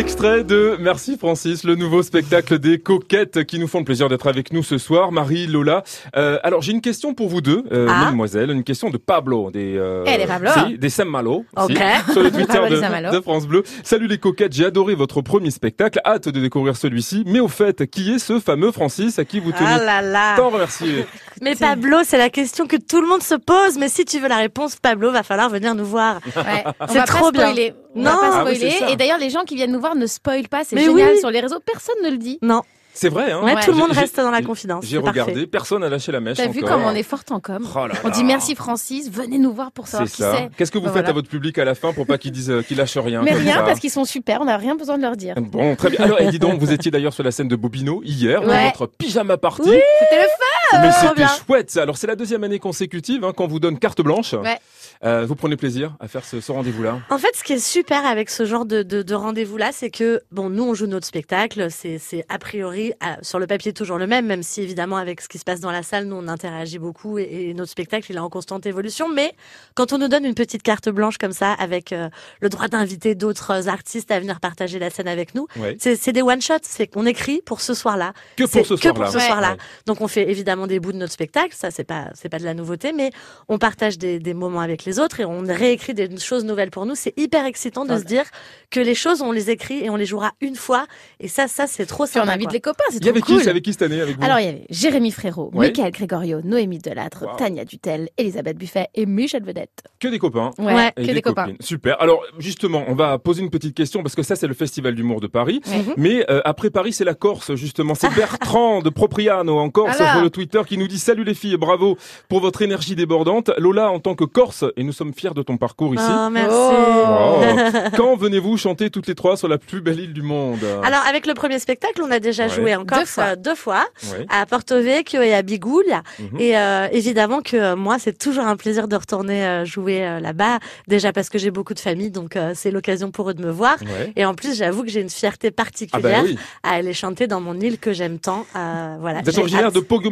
Extrait 0.00 0.44
de 0.44 0.78
Merci 0.80 1.18
Francis, 1.18 1.62
le 1.62 1.74
nouveau 1.74 2.02
spectacle 2.02 2.58
des 2.58 2.78
coquettes 2.78 3.44
qui 3.44 3.58
nous 3.58 3.68
font 3.68 3.80
le 3.80 3.84
plaisir 3.84 4.08
d'être 4.08 4.28
avec 4.28 4.50
nous 4.50 4.62
ce 4.62 4.78
soir. 4.78 5.12
Marie, 5.12 5.46
Lola. 5.46 5.84
Euh, 6.16 6.38
alors 6.42 6.62
j'ai 6.62 6.72
une 6.72 6.80
question 6.80 7.12
pour 7.12 7.28
vous 7.28 7.42
deux, 7.42 7.64
euh, 7.70 7.86
Ah. 7.90 8.04
mesdemoiselles, 8.06 8.50
une 8.50 8.64
question 8.64 8.88
de 8.88 8.96
Pablo, 8.96 9.50
des 9.50 9.76
euh, 9.76 10.02
Eh, 10.06 10.26
Pablo. 10.26 10.48
si, 10.68 10.78
des 10.78 10.88
Sam 10.88 11.10
Malo, 11.10 11.44
Ok. 11.54 11.72
si, 12.06 12.12
sur 12.14 12.22
le 12.22 12.30
Twitter 12.30 12.58
de, 12.70 12.76
Sam 12.80 12.92
Malo. 12.92 13.10
de 13.12 13.20
France 13.20 13.46
Bleu. 13.46 13.62
Salut 13.84 14.06
les 14.06 14.16
coquettes, 14.16 14.54
j'ai 14.54 14.64
adoré 14.64 14.94
votre 14.94 15.20
premier 15.20 15.50
spectacle, 15.50 16.00
hâte 16.06 16.30
de 16.30 16.40
découvrir 16.40 16.76
celui-ci. 16.78 17.24
Mais 17.26 17.40
au 17.40 17.48
fait, 17.48 17.84
qui 17.90 18.10
est 18.14 18.18
ce 18.18 18.40
fameux 18.40 18.72
Francis 18.72 19.18
à 19.18 19.26
qui 19.26 19.38
vous 19.38 19.52
tenez 19.52 19.66
Ah 19.68 19.84
là 19.84 20.00
là. 20.00 20.34
tant 20.36 20.48
remercier 20.48 21.04
Mais 21.40 21.54
Pablo, 21.54 21.98
c'est 22.04 22.18
la 22.18 22.30
question 22.30 22.66
que 22.66 22.76
tout 22.76 23.00
le 23.00 23.06
monde 23.08 23.22
se 23.22 23.34
pose. 23.34 23.78
Mais 23.78 23.88
si 23.88 24.04
tu 24.04 24.18
veux 24.20 24.28
la 24.28 24.36
réponse, 24.36 24.76
Pablo, 24.76 25.10
va 25.10 25.22
falloir 25.22 25.48
venir 25.48 25.74
nous 25.74 25.84
voir. 25.86 26.20
Ouais, 26.36 26.64
C'est 26.88 27.04
trop 27.04 27.30
bien. 27.30 27.42
spoiler. 27.46 27.74
On 27.94 28.02
Non. 28.02 28.10
va 28.10 28.16
pas 28.16 28.30
Ah 28.40 28.44
oui, 28.46 28.56
spoiler. 28.56 28.92
et 28.92 28.96
d'ailleurs, 28.96 29.18
les 29.18 29.30
gens 29.30 29.44
qui 29.44 29.54
viennent 29.56 29.72
nous 29.72 29.80
voir 29.80 29.94
ne 29.96 30.06
spoilent 30.06 30.48
pas. 30.48 30.64
C'est 30.64 30.78
génial 30.78 31.12
oui. 31.14 31.18
sur 31.18 31.30
les 31.30 31.40
réseaux. 31.40 31.58
Personne 31.64 31.96
ne 32.04 32.10
le 32.10 32.18
dit. 32.18 32.38
Non. 32.42 32.62
C'est 32.92 33.08
vrai, 33.08 33.30
hein 33.30 33.40
Ouais, 33.44 33.54
Ouais. 33.54 33.62
tout 33.64 33.70
le 33.70 33.76
monde 33.76 33.92
reste 33.92 34.16
dans 34.16 34.32
la 34.32 34.42
confidence. 34.42 34.84
J'ai 34.84 34.96
parfait. 35.00 35.20
regardé, 35.22 35.46
personne 35.46 35.80
n'a 35.82 35.88
lâché 35.88 36.10
la 36.10 36.18
mèche 36.18 36.38
T'as 36.38 36.48
vu 36.48 36.60
comme 36.60 36.82
on 36.82 36.90
est 36.90 37.04
forte 37.04 37.30
en 37.30 37.38
com? 37.38 37.64
Oh 37.74 37.86
là 37.86 37.94
On 38.02 38.08
dit 38.08 38.24
merci 38.24 38.56
Francis, 38.56 39.08
venez 39.08 39.38
nous 39.38 39.52
voir 39.54 39.70
pour 39.70 39.86
savoir 39.86 40.08
C'est 40.08 40.16
qui 40.16 40.22
ça. 40.22 40.34
c'est. 40.36 40.50
Qu'est-ce 40.56 40.72
que 40.72 40.78
vous 40.78 40.86
Bah, 40.86 40.90
faites 40.90 41.02
voilà. 41.02 41.10
à 41.10 41.12
votre 41.12 41.28
public 41.28 41.56
à 41.58 41.64
la 41.64 41.76
fin 41.76 41.92
pour 41.92 42.04
pas 42.04 42.18
qu'ils 42.18 42.32
disent 42.32 42.50
euh, 42.50 42.62
qu'ils 42.62 42.76
lâchent 42.76 42.98
rien 42.98 43.22
Mais 43.22 43.32
rien 43.32 43.54
ça 43.58 43.62
parce 43.62 43.78
qu'ils 43.78 43.92
sont 43.92 44.04
super, 44.04 44.40
on 44.40 44.46
n'a 44.46 44.56
rien 44.56 44.74
besoin 44.74 44.96
de 44.98 45.02
leur 45.02 45.14
dire. 45.16 45.36
Bon, 45.38 45.76
très 45.76 45.90
bien. 45.90 46.00
Alors, 46.00 46.20
et 46.20 46.26
dis 46.30 46.40
donc, 46.40 46.58
vous 46.58 46.72
étiez 46.72 46.90
d'ailleurs 46.90 47.12
sur 47.14 47.22
la 47.22 47.30
scène 47.30 47.46
de 47.48 47.54
Bobino 47.54 48.02
hier, 48.04 48.42
dans 48.42 48.48
votre 48.64 48.86
pyjama 48.88 49.36
party. 49.36 49.62
C'était 49.70 50.16
le 50.22 50.28
Mais 50.72 50.90
trop 50.90 51.08
c'était 51.08 51.26
chouette. 51.46 51.76
Alors, 51.76 51.96
c'est 51.96 52.06
la 52.06 52.16
deuxième 52.16 52.44
année 52.44 52.58
consécutive 52.58 53.24
hein, 53.24 53.32
qu'on 53.32 53.46
vous 53.46 53.60
donne 53.60 53.78
carte 53.78 54.00
blanche. 54.02 54.32
Ouais. 54.34 54.58
Euh, 55.04 55.24
vous 55.26 55.34
prenez 55.34 55.56
plaisir 55.56 55.96
à 55.98 56.08
faire 56.08 56.24
ce, 56.24 56.40
ce 56.40 56.52
rendez-vous-là 56.52 56.98
En 57.08 57.16
fait, 57.18 57.34
ce 57.34 57.42
qui 57.42 57.54
est 57.54 57.58
super 57.58 58.04
avec 58.04 58.28
ce 58.28 58.44
genre 58.44 58.66
de, 58.66 58.82
de, 58.82 59.02
de 59.02 59.14
rendez-vous-là, 59.14 59.70
c'est 59.72 59.90
que, 59.90 60.20
bon, 60.30 60.50
nous, 60.50 60.62
on 60.64 60.74
joue 60.74 60.86
notre 60.86 61.06
spectacle. 61.06 61.68
C'est, 61.70 61.98
a 62.28 62.38
priori, 62.38 62.92
à- 63.00 63.16
sur 63.22 63.38
le 63.38 63.46
papier, 63.46 63.72
toujours 63.72 63.96
le 63.98 64.06
même, 64.06 64.26
même 64.26 64.42
si, 64.42 64.60
évidemment, 64.62 64.96
avec 64.98 65.20
ce 65.22 65.28
qui 65.28 65.38
se 65.38 65.44
passe 65.44 65.60
dans 65.60 65.70
la 65.72 65.82
salle, 65.82 66.04
nous, 66.04 66.16
on 66.16 66.28
interagit 66.28 66.78
beaucoup 66.78 67.18
et, 67.18 67.48
et 67.48 67.54
notre 67.54 67.70
spectacle, 67.70 68.06
il 68.10 68.16
est 68.16 68.20
en 68.20 68.28
constante 68.28 68.66
évolution. 68.66 69.08
Mais 69.08 69.32
quand 69.74 69.92
on 69.94 69.98
nous 69.98 70.08
donne 70.08 70.24
une 70.26 70.34
petite 70.34 70.62
carte 70.62 70.88
blanche 70.90 71.16
comme 71.18 71.32
ça, 71.32 71.52
avec 71.54 71.92
euh, 71.92 72.08
le 72.40 72.48
droit 72.50 72.68
d'inviter 72.68 73.14
d'autres 73.14 73.68
artistes 73.68 74.10
à 74.10 74.20
venir 74.20 74.38
partager 74.40 74.78
la 74.78 74.90
scène 74.90 75.08
avec 75.08 75.34
nous, 75.34 75.46
Ouais. 75.56 75.76
c'est, 75.80 76.12
des 76.12 76.22
one-shots. 76.22 76.58
C'est 76.62 76.86
qu'on 76.86 77.06
écrit 77.06 77.40
pour 77.44 77.60
ce 77.60 77.72
soir-là. 77.74 78.12
Que 78.36 78.44
pour 78.44 78.66
ce 78.66 78.76
soir-là. 78.76 79.48
Ouais. 79.48 79.52
Ouais. 79.54 79.58
Donc 79.86 80.00
on 80.02 80.08
fait 80.08 80.30
évidemment 80.30 80.59
des 80.66 80.80
bouts 80.80 80.92
de 80.92 80.96
notre 80.98 81.12
spectacle, 81.12 81.54
ça 81.56 81.70
c'est 81.70 81.84
pas 81.84 82.08
c'est 82.14 82.28
pas 82.28 82.38
de 82.38 82.44
la 82.44 82.54
nouveauté, 82.54 82.92
mais 82.92 83.10
on 83.48 83.58
partage 83.58 83.98
des, 83.98 84.18
des 84.18 84.34
moments 84.34 84.60
avec 84.60 84.84
les 84.84 84.98
autres 84.98 85.20
et 85.20 85.24
on 85.24 85.42
réécrit 85.46 85.94
des 85.94 86.08
choses 86.18 86.44
nouvelles 86.44 86.70
pour 86.70 86.86
nous. 86.86 86.94
C'est 86.94 87.12
hyper 87.18 87.46
excitant 87.46 87.84
de 87.84 87.96
se 87.98 88.04
dire 88.04 88.24
que 88.70 88.80
les 88.80 88.94
choses 88.94 89.22
on 89.22 89.32
les 89.32 89.50
écrit 89.50 89.84
et 89.84 89.90
on 89.90 89.96
les 89.96 90.06
jouera 90.06 90.32
une 90.40 90.56
fois 90.56 90.86
et 91.20 91.28
ça 91.28 91.48
ça 91.48 91.66
c'est 91.66 91.86
trop 91.86 92.04
Puis 92.04 92.12
on 92.16 92.20
sympa. 92.22 92.32
invite 92.32 92.46
quoi. 92.48 92.52
les 92.54 92.60
copains, 92.60 92.84
c'est 92.90 92.98
Il 92.98 93.06
y 93.06 93.08
avait 93.08 93.20
trop 93.20 93.26
qui 93.26 93.32
cool. 93.34 93.42
C'est 93.44 93.50
avec 93.50 93.64
qui 93.64 93.72
cette 93.72 93.82
année 93.82 94.00
avec 94.00 94.16
vous? 94.16 94.24
Alors 94.24 94.38
il 94.40 94.44
y 94.46 94.48
avait 94.48 94.66
Jérémy 94.70 95.10
Frérot, 95.10 95.50
Ouais. 95.54 95.66
Michael 95.68 95.90
Grégorio, 95.92 96.40
Noémie 96.42 96.78
Delattre, 96.78 97.22
Wow. 97.24 97.36
Tania 97.36 97.64
Dutel, 97.64 98.08
Elisabeth 98.16 98.56
Buffet 98.56 98.88
et 98.94 99.06
Michel 99.06 99.42
Vedette. 99.44 99.82
Que 99.98 100.08
des 100.08 100.18
copains. 100.18 100.50
Ouais. 100.58 100.92
Et 100.96 101.06
que 101.06 101.12
des, 101.12 101.22
copains. 101.22 101.44
copines. 101.46 101.56
Super. 101.60 102.00
Alors 102.00 102.22
justement, 102.38 102.84
on 102.88 102.94
va 102.94 103.18
poser 103.18 103.42
une 103.42 103.50
petite 103.50 103.74
question 103.76 104.02
parce 104.02 104.14
que 104.14 104.22
ça 104.22 104.36
c'est 104.36 104.46
le 104.46 104.54
festival 104.54 104.94
d'humour 104.94 105.20
de 105.20 105.26
Paris. 105.26 105.60
Ouais. 105.66 105.84
Mais 105.96 106.24
euh, 106.30 106.40
après 106.44 106.70
Paris, 106.70 106.92
c'est 106.92 107.04
la 107.04 107.14
Corse 107.14 107.54
justement. 107.54 107.94
C'est 107.94 108.08
Bertrand 108.14 108.80
de 108.82 108.90
Propriano 108.90 109.58
en 109.58 109.70
Corse 109.70 109.96
Voilà. 109.96 110.12
sur 110.14 110.22
le 110.22 110.30
Twitter 110.30 110.49
qui 110.50 110.76
nous 110.78 110.88
dit 110.88 110.98
salut 110.98 111.24
les 111.24 111.34
filles, 111.34 111.56
bravo 111.56 111.96
pour 112.28 112.40
votre 112.40 112.62
énergie 112.62 112.94
débordante. 112.96 113.50
Lola 113.58 113.90
en 113.90 114.00
tant 114.00 114.14
que 114.14 114.24
Corse 114.24 114.64
et 114.76 114.82
nous 114.82 114.92
sommes 114.92 115.14
fiers 115.14 115.30
de 115.34 115.42
ton 115.42 115.56
parcours 115.56 115.94
ici. 115.94 116.04
Oh, 116.08 116.28
merci. 116.30 116.56
Wow. 116.56 117.90
Quand 117.96 118.16
venez-vous 118.16 118.56
chanter 118.56 118.90
toutes 118.90 119.06
les 119.06 119.14
trois 119.14 119.36
sur 119.36 119.48
la 119.48 119.58
plus 119.58 119.80
belle 119.80 120.00
île 120.00 120.12
du 120.12 120.22
monde? 120.22 120.58
Alors 120.82 121.02
avec 121.08 121.26
le 121.26 121.34
premier 121.34 121.58
spectacle, 121.58 122.02
on 122.04 122.10
a 122.10 122.18
déjà 122.18 122.44
Ouais. 122.44 122.48
joué 122.48 122.74
en 122.74 122.80
Deux 122.80 122.86
Corse 122.96 123.10
fois. 123.10 123.24
euh, 123.24 123.36
deux 123.36 123.54
fois 123.54 123.84
Ouais. 124.12 124.26
à 124.28 124.44
Porto 124.46 124.80
Vecchio 124.80 125.20
et 125.22 125.34
à 125.34 125.42
Biguglia. 125.42 126.02
Mhm. 126.18 126.40
Et 126.40 126.56
euh, 126.58 126.88
évidemment 126.92 127.40
que 127.42 127.56
euh, 127.56 127.76
moi, 127.76 127.98
c'est 127.98 128.16
toujours 128.18 128.44
un 128.44 128.56
plaisir 128.56 128.88
de 128.88 128.96
retourner 128.96 129.44
euh, 129.44 129.64
jouer 129.64 130.18
là-bas. 130.20 130.58
Déjà 130.88 131.12
parce 131.12 131.28
que 131.28 131.38
j'ai 131.38 131.50
beaucoup 131.50 131.74
de 131.74 131.78
famille, 131.80 132.10
donc 132.10 132.34
euh, 132.36 132.52
c'est 132.54 132.70
l'occasion 132.70 133.10
pour 133.10 133.30
eux 133.30 133.34
de 133.34 133.44
me 133.44 133.50
voir. 133.50 133.76
Ouais. 133.82 134.12
Et 134.16 134.24
en 134.24 134.34
plus, 134.34 134.56
j'avoue 134.56 134.82
que 134.82 134.88
j'ai 134.90 135.00
une 135.00 135.10
fierté 135.10 135.48
Ah 135.48 135.50
bah 135.50 135.62
particulière 135.64 136.22
oui. 136.24 136.38
à 136.62 136.70
aller 136.72 136.92
chanter 136.94 137.26
dans 137.26 137.40
mon 137.40 137.58
île 137.60 137.78
que 137.78 137.92
j'aime 137.92 138.18
tant. 138.18 138.46
Euh, 138.56 138.96
voilà. 139.00 139.20
Vous 139.22 139.28
êtes 139.30 139.38
originaire 139.38 139.66
hâte. 139.66 139.74
de 139.74 139.80
Poggio 139.80 140.10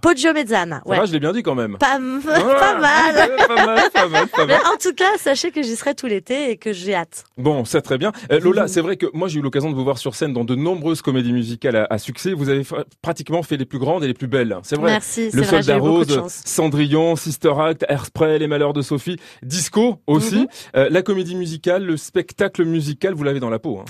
Poggio 0.00 0.32
Mezzana. 0.32 0.82
Ça 0.84 0.88
Ouais. 0.90 0.98
va, 0.98 1.04
je 1.06 1.12
l'ai 1.12 1.20
bien 1.20 1.32
dit 1.32 1.42
quand 1.42 1.54
même. 1.54 1.76
Pas, 1.78 1.96
Ah, 1.96 1.98
mal. 1.98 3.14
ouais, 3.30 3.46
pas 3.46 3.66
mal, 3.66 3.90
pas 3.92 4.08
mal, 4.08 4.26
pas 4.28 4.46
Mais 4.46 4.54
mal. 4.58 4.66
en 4.72 4.76
tout 4.80 4.92
cas, 4.94 5.16
sachez 5.18 5.50
que 5.50 5.62
j'y 5.62 5.76
serai 5.76 5.94
tout 5.94 6.06
l'été 6.06 6.50
et 6.50 6.56
que 6.56 6.72
j'ai 6.72 6.94
hâte. 6.94 7.24
Bon, 7.38 7.64
c'est 7.64 7.82
très 7.82 7.98
bien. 7.98 8.12
Euh, 8.32 8.40
Lola, 8.40 8.68
c'est 8.68 8.80
vrai 8.80 8.96
que 8.96 9.06
moi 9.14 9.28
j'ai 9.28 9.38
eu 9.40 9.42
l'occasion 9.42 9.70
de 9.70 9.74
vous 9.74 9.84
voir 9.84 9.98
sur 9.98 10.14
scène 10.14 10.32
dans 10.32 10.44
de 10.44 10.54
nombreuses 10.54 11.02
comédies 11.02 11.32
musicales 11.32 11.76
à, 11.76 11.86
à 11.90 11.98
succès. 11.98 12.32
Vous 12.32 12.48
avez 12.48 12.62
pratiquement 13.02 13.42
fait 13.42 13.56
les 13.56 13.64
plus 13.66 13.78
grandes 13.78 14.04
et 14.04 14.06
les 14.06 14.14
plus 14.14 14.26
belles. 14.28 14.56
C'est 14.62 14.76
vrai. 14.76 14.92
Merci. 14.92 15.30
C'est 15.30 15.36
Le 15.36 15.44
Soldat 15.44 15.76
Rose. 15.78 16.22
Cendrillon, 16.44 17.16
Sister 17.16 17.52
Act, 17.58 17.84
Airspray, 17.88 18.38
Les 18.38 18.46
Malheurs 18.46 18.72
de 18.72 18.82
Sophie, 18.82 19.16
Disco 19.42 20.00
aussi. 20.06 20.40
Mhm. 20.40 20.46
Euh, 20.76 20.88
la 20.90 21.02
comédie 21.02 21.34
musicale, 21.36 21.84
le 21.84 21.96
spectacle 21.96 22.64
musical, 22.64 23.14
vous 23.14 23.24
l'avez 23.24 23.40
dans 23.40 23.50
la 23.50 23.58
peau. 23.58 23.78
Hein. 23.80 23.84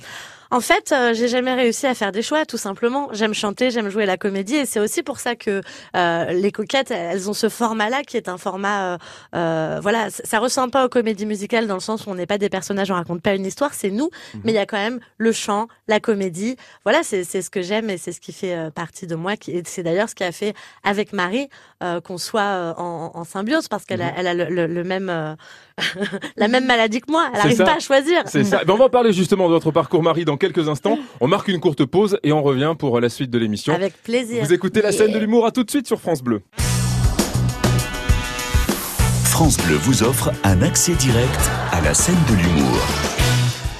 En 0.50 0.60
fait, 0.60 0.92
euh, 0.92 1.14
j'ai 1.14 1.28
jamais 1.28 1.54
réussi 1.54 1.86
à 1.86 1.94
faire 1.94 2.12
des 2.12 2.22
choix, 2.22 2.44
tout 2.46 2.58
simplement. 2.58 3.08
J'aime 3.12 3.34
chanter, 3.34 3.70
j'aime 3.70 3.88
jouer 3.88 4.06
la 4.06 4.16
comédie, 4.16 4.56
et 4.56 4.66
c'est 4.66 4.80
aussi 4.80 5.02
pour 5.02 5.18
ça 5.18 5.34
que 5.36 5.60
euh, 5.96 6.24
les 6.32 6.52
coquettes, 6.52 6.90
elles 6.90 7.28
ont 7.28 7.34
ce 7.34 7.48
format-là 7.48 8.02
qui 8.02 8.16
est 8.16 8.28
un 8.28 8.38
format, 8.38 8.94
euh, 8.94 8.98
euh, 9.34 9.78
voilà, 9.82 10.10
ça 10.10 10.38
ressemble 10.38 10.70
pas 10.70 10.84
aux 10.84 10.88
comédies 10.88 11.26
musicales 11.26 11.66
dans 11.66 11.74
le 11.74 11.80
sens 11.80 12.06
où 12.06 12.10
on 12.10 12.14
n'est 12.14 12.26
pas 12.26 12.38
des 12.38 12.48
personnages, 12.48 12.90
on 12.90 12.94
raconte 12.94 13.22
pas 13.22 13.34
une 13.34 13.46
histoire, 13.46 13.74
c'est 13.74 13.90
nous, 13.90 14.10
mais 14.44 14.52
il 14.52 14.54
y 14.54 14.58
a 14.58 14.66
quand 14.66 14.76
même 14.76 15.00
le 15.18 15.32
chant, 15.32 15.68
la 15.88 16.00
comédie. 16.00 16.56
Voilà, 16.84 17.02
c'est 17.02 17.24
c'est 17.24 17.42
ce 17.42 17.50
que 17.50 17.62
j'aime 17.62 17.90
et 17.90 17.98
c'est 17.98 18.12
ce 18.12 18.20
qui 18.20 18.32
fait 18.32 18.54
euh, 18.54 18.70
partie 18.70 19.06
de 19.06 19.14
moi. 19.14 19.36
Qui, 19.36 19.52
et 19.52 19.62
c'est 19.66 19.82
d'ailleurs 19.82 20.08
ce 20.08 20.14
qui 20.14 20.24
a 20.24 20.32
fait 20.32 20.54
avec 20.82 21.12
Marie 21.12 21.48
euh, 21.84 22.00
qu'on 22.00 22.18
soit 22.18 22.40
euh, 22.42 22.72
en, 22.76 23.12
en 23.14 23.24
symbiose 23.24 23.68
parce 23.68 23.84
qu'elle 23.84 24.02
a, 24.02 24.12
elle 24.16 24.26
a 24.26 24.34
le, 24.34 24.46
le- 24.46 24.66
le 24.66 24.84
même, 24.84 25.08
euh, 25.10 25.34
la 26.36 26.48
même 26.48 26.66
maladie 26.66 27.00
que 27.00 27.10
moi. 27.12 27.26
Elle 27.32 27.38
n'arrive 27.38 27.58
pas 27.58 27.76
à 27.76 27.80
choisir. 27.80 28.22
C'est 28.26 28.44
ça. 28.44 28.62
Ben, 28.64 28.72
on 28.74 28.78
va 28.78 28.88
parler 28.88 29.12
justement 29.12 29.48
de 29.48 29.52
votre 29.52 29.70
parcours, 29.70 30.02
Marie, 30.02 30.24
dans 30.24 30.36
quelques 30.36 30.68
instants. 30.68 30.98
On 31.20 31.28
marque 31.28 31.48
une 31.48 31.60
courte 31.60 31.84
pause 31.84 32.18
et 32.22 32.32
on 32.32 32.42
revient 32.42 32.74
pour 32.78 32.98
la 33.00 33.08
suite 33.08 33.30
de 33.30 33.38
l'émission. 33.38 33.74
Avec 33.74 34.02
plaisir. 34.02 34.42
Vous 34.44 34.52
écoutez 34.52 34.82
la 34.82 34.92
scène 34.92 35.12
de 35.12 35.18
l'humour 35.18 35.46
à 35.46 35.50
tout 35.50 35.62
de 35.64 35.70
suite 35.70 35.86
sur 35.86 36.00
France 36.00 36.22
Bleu. 36.22 36.42
France 39.24 39.56
Bleu 39.58 39.76
vous 39.76 40.02
offre 40.04 40.30
un 40.44 40.62
accès 40.62 40.92
direct 40.94 41.50
à 41.72 41.80
la 41.80 41.92
scène 41.92 42.14
de 42.30 42.34
l'humour. 42.36 42.78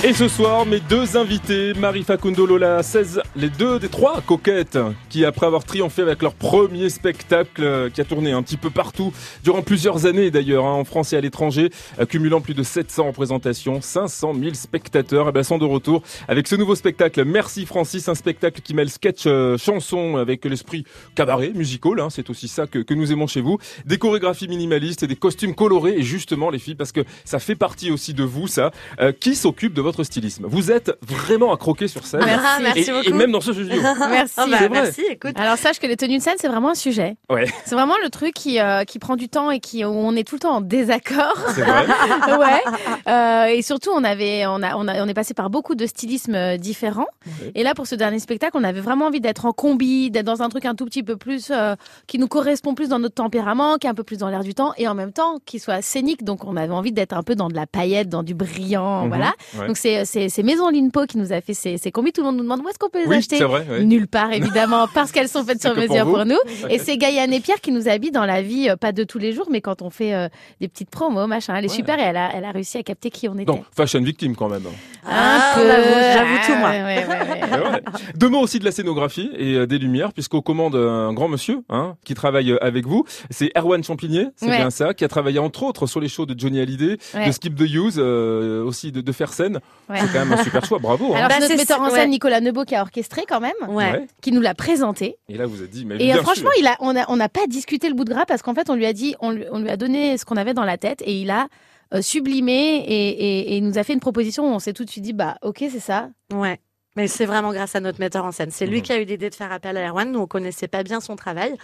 Et 0.06 0.12
ce 0.12 0.28
soir, 0.28 0.66
mes 0.66 0.80
deux 0.80 1.16
invités, 1.16 1.72
Marie 1.72 2.02
Facundo 2.02 2.44
Lola 2.44 2.82
16, 2.82 3.22
les 3.36 3.48
deux 3.48 3.78
des 3.78 3.88
trois 3.88 4.20
coquettes, 4.20 4.78
qui 5.08 5.24
après 5.24 5.46
avoir 5.46 5.64
triomphé 5.64 6.02
avec 6.02 6.20
leur 6.20 6.34
premier 6.34 6.90
spectacle, 6.90 7.64
euh, 7.64 7.88
qui 7.88 8.02
a 8.02 8.04
tourné 8.04 8.32
un 8.32 8.42
petit 8.42 8.58
peu 8.58 8.68
partout, 8.68 9.14
durant 9.42 9.62
plusieurs 9.62 10.04
années 10.04 10.30
d'ailleurs, 10.30 10.66
hein, 10.66 10.74
en 10.74 10.84
France 10.84 11.14
et 11.14 11.16
à 11.16 11.22
l'étranger, 11.22 11.70
euh, 11.98 12.04
cumulant 12.04 12.42
plus 12.42 12.52
de 12.52 12.62
700 12.62 13.06
représentations, 13.06 13.80
500 13.80 14.34
000 14.38 14.52
spectateurs, 14.52 15.30
et 15.30 15.32
ben, 15.32 15.42
sont 15.42 15.56
de 15.56 15.64
retour 15.64 16.02
avec 16.28 16.48
ce 16.48 16.56
nouveau 16.56 16.74
spectacle. 16.74 17.24
Merci 17.24 17.64
Francis, 17.64 18.06
un 18.06 18.14
spectacle 18.14 18.60
qui 18.60 18.74
mêle 18.74 18.90
sketch, 18.90 19.22
euh, 19.24 19.56
chanson 19.56 20.18
avec 20.18 20.44
l'esprit 20.44 20.84
cabaret, 21.14 21.52
musical, 21.54 21.98
hein, 21.98 22.10
c'est 22.10 22.28
aussi 22.28 22.48
ça 22.48 22.66
que, 22.66 22.80
que 22.80 22.92
nous 22.92 23.10
aimons 23.10 23.26
chez 23.26 23.40
vous, 23.40 23.56
des 23.86 23.96
chorégraphies 23.96 24.48
minimalistes 24.48 25.02
et 25.02 25.06
des 25.06 25.16
costumes 25.16 25.54
colorés, 25.54 25.94
et 25.96 26.02
justement 26.02 26.50
les 26.50 26.58
filles, 26.58 26.74
parce 26.74 26.92
que 26.92 27.00
ça 27.24 27.38
fait 27.38 27.56
partie 27.56 27.90
aussi 27.90 28.12
de 28.12 28.22
vous, 28.22 28.48
ça, 28.48 28.70
euh, 29.00 29.10
qui 29.10 29.34
s'occupe 29.34 29.72
de 29.72 29.80
votre 29.80 29.93
stylisme. 30.02 30.46
Vous 30.48 30.72
êtes 30.72 30.96
vraiment 31.02 31.52
à 31.52 31.56
croquer 31.56 31.86
sur 31.86 32.04
scène. 32.06 32.22
Ah, 32.26 32.58
merci 32.62 32.90
et, 32.90 32.92
beaucoup. 32.92 33.06
et 33.08 33.12
même 33.12 33.30
dans 33.30 33.40
ce 33.40 33.52
studio. 33.52 33.80
Merci. 34.10 34.34
Oh 34.38 34.44
bah, 34.50 34.68
merci, 34.70 35.02
écoute. 35.10 35.32
Alors 35.36 35.56
sache 35.56 35.78
que 35.78 35.86
les 35.86 35.96
tenues 35.96 36.18
de 36.18 36.22
scène 36.22 36.34
c'est 36.38 36.48
vraiment 36.48 36.70
un 36.70 36.74
sujet. 36.74 37.16
Ouais. 37.30 37.46
C'est 37.64 37.74
vraiment 37.74 37.94
le 38.02 38.10
truc 38.10 38.34
qui 38.34 38.58
euh, 38.60 38.84
qui 38.84 38.98
prend 38.98 39.16
du 39.16 39.28
temps 39.28 39.50
et 39.50 39.60
qui 39.60 39.84
où 39.84 39.88
on 39.88 40.16
est 40.16 40.26
tout 40.26 40.36
le 40.36 40.40
temps 40.40 40.56
en 40.56 40.60
désaccord. 40.60 41.36
C'est 41.54 41.62
vrai. 41.62 41.86
ouais. 42.38 42.62
Euh, 43.08 43.44
et 43.46 43.62
surtout 43.62 43.90
on 43.94 44.02
avait 44.04 44.46
on 44.46 44.62
a 44.62 44.74
on 44.76 44.88
a 44.88 45.02
on 45.04 45.08
est 45.08 45.14
passé 45.14 45.34
par 45.34 45.50
beaucoup 45.50 45.74
de 45.74 45.86
stylismes 45.86 46.34
euh, 46.34 46.56
différents. 46.56 47.06
Et 47.54 47.62
là 47.62 47.74
pour 47.74 47.86
ce 47.86 47.94
dernier 47.94 48.18
spectacle 48.18 48.56
on 48.58 48.64
avait 48.64 48.80
vraiment 48.80 49.06
envie 49.06 49.20
d'être 49.20 49.44
en 49.46 49.52
combi, 49.52 50.10
d'être 50.10 50.26
dans 50.26 50.42
un 50.42 50.48
truc 50.48 50.64
un 50.64 50.74
tout 50.74 50.84
petit 50.86 51.02
peu 51.02 51.16
plus 51.16 51.48
euh, 51.50 51.74
qui 52.06 52.18
nous 52.18 52.28
correspond 52.28 52.74
plus 52.74 52.88
dans 52.88 52.98
notre 52.98 53.14
tempérament, 53.14 53.76
qui 53.78 53.86
est 53.86 53.90
un 53.90 53.94
peu 53.94 54.04
plus 54.04 54.18
dans 54.18 54.28
l'air 54.28 54.42
du 54.44 54.54
temps 54.54 54.72
et 54.76 54.88
en 54.88 54.94
même 54.94 55.12
temps 55.12 55.38
qui 55.44 55.58
soit 55.58 55.82
scénique. 55.82 56.24
Donc 56.24 56.44
on 56.44 56.56
avait 56.56 56.72
envie 56.72 56.92
d'être 56.92 57.12
un 57.14 57.22
peu 57.22 57.34
dans 57.34 57.48
de 57.48 57.54
la 57.54 57.66
paillette, 57.66 58.08
dans 58.08 58.22
du 58.22 58.34
brillant, 58.34 59.02
Mhm. 59.02 59.08
voilà. 59.08 59.32
Ouais. 59.58 59.66
Donc 59.66 59.76
c'est 59.84 60.04
c'est 60.06 60.28
c'est 60.30 60.42
Maison 60.42 60.70
Linpo 60.70 61.04
qui 61.06 61.18
nous 61.18 61.32
a 61.32 61.40
fait 61.42 61.52
ces 61.54 61.76
ces 61.76 61.92
combis. 61.92 62.12
Tout 62.12 62.22
le 62.22 62.26
monde 62.28 62.36
nous 62.38 62.42
demande 62.42 62.60
où 62.64 62.68
est-ce 62.68 62.78
qu'on 62.78 62.88
peut 62.88 63.00
les 63.02 63.06
Oui, 63.06 63.16
acheter. 63.16 63.36
c'est 63.36 63.44
vrai. 63.44 63.84
Nulle 63.84 64.08
part 64.08 64.32
évidemment 64.32 64.86
parce 64.94 65.12
qu'elles 65.12 65.28
sont 65.28 65.44
faites 65.44 65.60
sur 65.60 65.74
pour 65.74 65.82
mesure 65.82 66.04
pour, 66.04 66.24
nous. 66.24 66.38
Et 66.70 66.78
c'est 66.78 66.96
Gaïane 66.96 67.32
et 67.32 67.40
Pierre 67.40 67.60
qui 67.60 67.70
nous 67.72 67.86
habillent 67.88 68.10
dans 68.10 68.24
la 68.24 68.40
vie, 68.40 68.70
euh, 68.70 68.76
pas 68.76 68.92
de 68.92 69.04
tous 69.04 69.18
les 69.18 69.32
jours, 69.32 69.46
mais 69.50 69.60
quand 69.60 69.82
on 69.82 69.90
fait 69.90 70.14
euh, 70.14 70.28
des 70.60 70.68
petites 70.68 70.88
promos, 70.90 71.26
machin. 71.26 71.54
Elle 71.56 71.64
est 71.66 71.68
Ouais. 71.70 71.74
super 71.76 71.98
et 71.98 72.02
elle 72.02 72.16
a, 72.16 72.30
elle 72.34 72.44
a 72.44 72.50
réussi 72.50 72.78
à 72.78 72.82
capter 72.82 73.10
qui 73.10 73.28
on 73.28 73.34
était. 73.34 73.44
Donc, 73.44 73.64
fashion 73.76 74.00
victime 74.00 74.34
quand 74.36 74.48
même. 74.48 74.62
Ah, 75.06 75.52
peu. 75.56 75.62
j'avoue, 75.66 76.46
tout, 76.46 76.58
moi. 76.58 76.70
Ouais, 76.70 76.84
ouais. 76.84 77.80
Deux 78.16 78.28
mots 78.28 78.40
aussi 78.40 78.58
de 78.58 78.64
la 78.64 78.72
scénographie 78.72 79.30
et 79.36 79.54
euh, 79.54 79.66
des 79.66 79.78
lumières, 79.78 80.12
puisqu'aux 80.12 80.42
commandes 80.42 80.76
un 80.76 81.12
grand 81.12 81.28
monsieur 81.28 81.58
hein, 81.68 81.96
qui 82.04 82.14
travaille 82.14 82.56
avec 82.60 82.86
vous. 82.86 83.04
C'est 83.30 83.50
Erwan 83.56 83.82
Champigné, 83.84 84.28
c'est 84.36 84.46
Ouais. 84.46 84.56
bien 84.56 84.70
ça, 84.70 84.94
qui 84.94 85.04
a 85.04 85.08
travaillé 85.08 85.38
entre 85.38 85.62
autres 85.64 85.86
sur 85.86 86.00
les 86.00 86.08
shows 86.08 86.26
de 86.26 86.38
Johnny 86.38 86.60
Hallyday, 86.60 86.96
Ouais. 87.14 87.26
de 87.26 87.32
Skip 87.32 87.54
the 87.56 87.62
Use, 87.62 87.96
euh, 87.98 88.62
aussi 88.64 88.92
de, 88.92 89.00
de 89.00 89.12
Fersen. 89.12 89.60
Ouais. 89.88 89.98
C'est 90.00 90.06
quand 90.12 90.24
même 90.24 90.32
un 90.32 90.42
super 90.42 90.64
choix, 90.64 90.78
bravo. 90.78 91.12
hein. 91.12 91.16
Alors, 91.16 91.28
Bah, 91.28 91.34
c'est 91.34 91.40
notre 91.42 91.56
metteur 91.56 91.80
en 91.82 91.90
scène 91.90 91.98
ouais. 92.00 92.06
Nicolas 92.08 92.40
Nebo 92.40 92.64
qui 92.64 92.74
a 92.74 92.80
orchestré 92.82 93.24
quand 93.28 93.40
même, 93.40 93.52
Ouais. 93.68 94.06
Qui 94.22 94.32
nous 94.32 94.40
l'a 94.40 94.54
présenté. 94.54 95.18
Et 95.28 95.36
là, 95.36 95.46
vous 95.46 95.58
avez 95.58 95.68
dit, 95.68 95.84
mais 95.84 95.96
Et 95.96 95.98
bien 95.98 96.16
euh, 96.18 96.22
franchement, 96.22 96.50
sûr. 96.54 96.60
il 96.62 96.66
a, 96.66 96.76
on 96.80 96.96
a, 96.96 97.04
on 97.10 97.16
n'a 97.16 97.28
pas 97.28 97.46
discuté 97.46 97.88
le 97.88 97.94
bout 97.94 98.04
de 98.04 98.10
gras 98.14 98.24
parce 98.26 98.40
qu'en 98.42 98.54
fait, 98.54 98.70
on 98.70 98.74
lui 98.76 98.86
a 98.86 98.92
dit, 98.94 99.14
on 99.20 99.30
lui, 99.30 99.44
on 99.52 99.58
lui 99.58 99.68
a 99.68 99.76
donné 99.76 100.16
ce 100.16 100.24
qu'on 100.24 100.36
avait 100.36 100.54
dans 100.54 100.64
la 100.64 100.78
tête 100.78 101.02
et 101.04 101.20
il 101.20 101.30
a 101.30 101.48
euh, 101.92 102.00
sublimé 102.00 102.52
et, 102.52 103.08
et, 103.08 103.52
et 103.52 103.56
il 103.58 103.64
nous 103.64 103.76
a 103.76 103.84
fait 103.84 103.92
une 103.92 104.00
proposition 104.00 104.50
où 104.50 104.54
on 104.54 104.58
s'est 104.58 104.72
tout 104.72 104.84
de 104.86 104.90
suite 104.90 105.04
dit, 105.04 105.12
bah, 105.12 105.36
ok, 105.42 105.58
c'est 105.70 105.80
ça. 105.80 106.08
Ouais. 106.32 106.60
Mais 106.96 107.08
c'est 107.08 107.26
vraiment 107.26 107.52
grâce 107.52 107.74
à 107.74 107.80
notre 107.80 107.98
metteur 107.98 108.24
en 108.24 108.30
scène. 108.32 108.50
C'est 108.52 108.66
lui 108.66 108.76
Mhm. 108.78 108.82
qui 108.82 108.92
a 108.92 109.00
eu 109.00 109.04
l'idée 109.04 109.28
de 109.30 109.34
faire 109.34 109.50
appel 109.50 109.76
à 109.76 109.88
Erwan. 109.88 110.12
Nous, 110.12 110.20
on 110.20 110.26
connaissait 110.26 110.68
pas 110.68 110.82
bien 110.84 111.00
son 111.00 111.16
travail. 111.16 111.54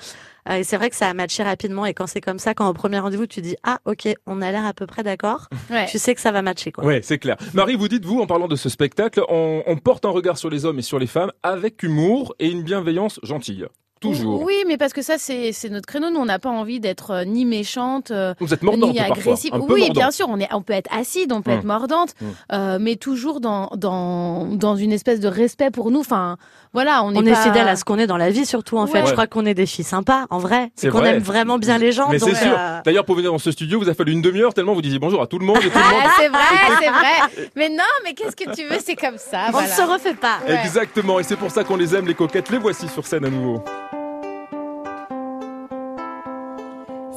Euh, 0.48 0.54
et 0.56 0.64
c'est 0.64 0.76
vrai 0.76 0.90
que 0.90 0.96
ça 0.96 1.08
a 1.08 1.14
matché 1.14 1.42
rapidement. 1.44 1.86
Et 1.86 1.94
quand 1.94 2.06
c'est 2.08 2.20
comme 2.20 2.38
ça, 2.40 2.52
quand 2.54 2.68
au 2.68 2.72
premier 2.72 2.98
rendez-vous, 2.98 3.26
tu 3.26 3.40
dis, 3.40 3.56
ah, 3.62 3.78
ok, 3.84 4.08
on 4.26 4.42
a 4.42 4.50
l'air 4.50 4.64
à 4.66 4.72
peu 4.72 4.86
près 4.86 5.02
d'accord. 5.02 5.48
Ouais. 5.70 5.86
Tu 5.86 5.98
sais 5.98 6.14
que 6.16 6.20
ça 6.20 6.32
va 6.32 6.42
matcher, 6.42 6.72
quoi. 6.72 6.84
Ouais, 6.84 7.00
c'est 7.02 7.18
clair. 7.18 7.36
Marie, 7.54 7.76
vous 7.76 7.86
dites, 7.88 8.04
vous, 8.04 8.20
en 8.20 8.26
parlant 8.26 8.48
de 8.48 8.56
ce 8.56 8.68
spectacle, 8.68 9.22
on, 9.28 9.62
on 9.66 9.76
porte 9.76 10.04
un 10.04 10.10
regard 10.10 10.36
sur 10.36 10.50
les 10.50 10.64
hommes 10.64 10.80
et 10.80 10.82
sur 10.82 10.98
les 10.98 11.06
femmes 11.06 11.30
avec 11.44 11.82
humour 11.84 12.34
et 12.40 12.48
une 12.48 12.62
bienveillance 12.64 13.20
gentille. 13.22 13.66
Toujours. 14.00 14.42
Oui, 14.42 14.54
mais 14.66 14.78
parce 14.78 14.94
que 14.94 15.02
ça, 15.02 15.16
c'est 15.18 15.52
notre 15.70 15.86
créneau. 15.86 16.10
Nous, 16.10 16.18
on 16.20 16.24
n'a 16.24 16.38
pas 16.38 16.48
envie 16.48 16.80
d'être 16.80 17.10
euh, 17.10 17.24
ni 17.24 17.44
méchante, 17.44 18.10
euh, 18.10 18.32
Vous 18.40 18.54
êtes 18.54 18.62
mordante 18.62 18.92
ni 18.92 18.98
agressive. 18.98 19.52
Oui, 19.52 19.60
mordante. 19.68 19.92
bien 19.94 20.10
sûr, 20.10 20.26
on, 20.30 20.38
est, 20.40 20.48
on 20.54 20.62
peut 20.62 20.72
être 20.72 20.88
acide, 20.90 21.32
on 21.32 21.42
peut 21.42 21.50
Hum. 21.50 21.58
être 21.58 21.64
mordante, 21.66 22.14
Hum. 22.22 22.28
euh, 22.52 22.78
mais 22.80 22.96
toujours 22.96 23.40
dans, 23.40 23.68
dans, 23.76 24.46
dans 24.46 24.74
une 24.74 24.92
espèce 24.92 25.20
de 25.20 25.28
respect 25.28 25.70
pour 25.70 25.90
nous. 25.90 26.00
Enfin, 26.00 26.38
voilà, 26.72 27.02
on, 27.02 27.12
est 27.12 27.32
pas... 27.32 27.36
fidèle 27.36 27.66
à 27.66 27.74
ce 27.74 27.84
qu'on 27.84 27.98
est 27.98 28.06
dans 28.06 28.16
la 28.16 28.30
vie, 28.30 28.46
surtout, 28.46 28.78
en 28.78 28.86
fait. 28.86 29.00
Ouais. 29.00 29.06
Je 29.06 29.12
crois 29.12 29.26
qu'on 29.26 29.44
est 29.44 29.54
des 29.54 29.66
filles 29.66 29.84
sympas, 29.84 30.26
en 30.30 30.38
vrai. 30.38 30.70
C'est 30.76 30.88
qu'on 30.88 30.98
vrai. 30.98 31.16
aime 31.16 31.22
vraiment 31.22 31.58
bien 31.58 31.78
les 31.78 31.90
gens. 31.90 32.08
Mais 32.10 32.20
c'est 32.20 32.34
sûr. 32.34 32.56
euh, 32.56 32.80
D'ailleurs, 32.84 33.04
pour 33.04 33.16
venir 33.16 33.32
dans 33.32 33.38
ce 33.38 33.50
studio, 33.50 33.80
vous 33.80 33.88
a 33.88 33.94
fallu 33.94 34.12
une 34.12 34.22
demi-heure 34.22 34.54
tellement 34.54 34.74
vous 34.74 34.82
disiez 34.82 35.00
bonjour 35.00 35.20
à 35.20 35.26
tout 35.26 35.40
le 35.40 35.46
monde 35.46 35.58
et 35.58 35.68
tout 35.68 35.76
le 35.78 35.82
monde. 35.84 36.02
Ah, 36.04 36.10
c'est 36.16 36.28
vrai, 36.28 36.40
c'est 36.80 36.90
vrai. 36.90 37.48
Mais 37.56 37.68
non, 37.68 37.82
mais 38.04 38.14
qu'est-ce 38.14 38.36
que 38.36 38.54
tu 38.54 38.62
veux, 38.68 38.78
c'est 38.84 38.94
comme 38.94 39.18
ça. 39.18 39.46
on 39.48 39.52
voilà. 39.52 39.66
ne 39.68 39.72
se 39.72 39.82
refait 39.82 40.14
pas. 40.14 40.38
Ouais. 40.46 40.60
Exactement, 40.64 41.18
et 41.18 41.24
c'est 41.24 41.36
pour 41.36 41.50
ça 41.50 41.64
qu'on 41.64 41.76
les 41.76 41.94
aime, 41.94 42.06
les 42.06 42.14
coquettes. 42.14 42.50
Les 42.50 42.58
voici 42.58 42.88
sur 42.88 43.06
scène 43.06 43.24
à 43.24 43.30
nouveau. 43.30 43.64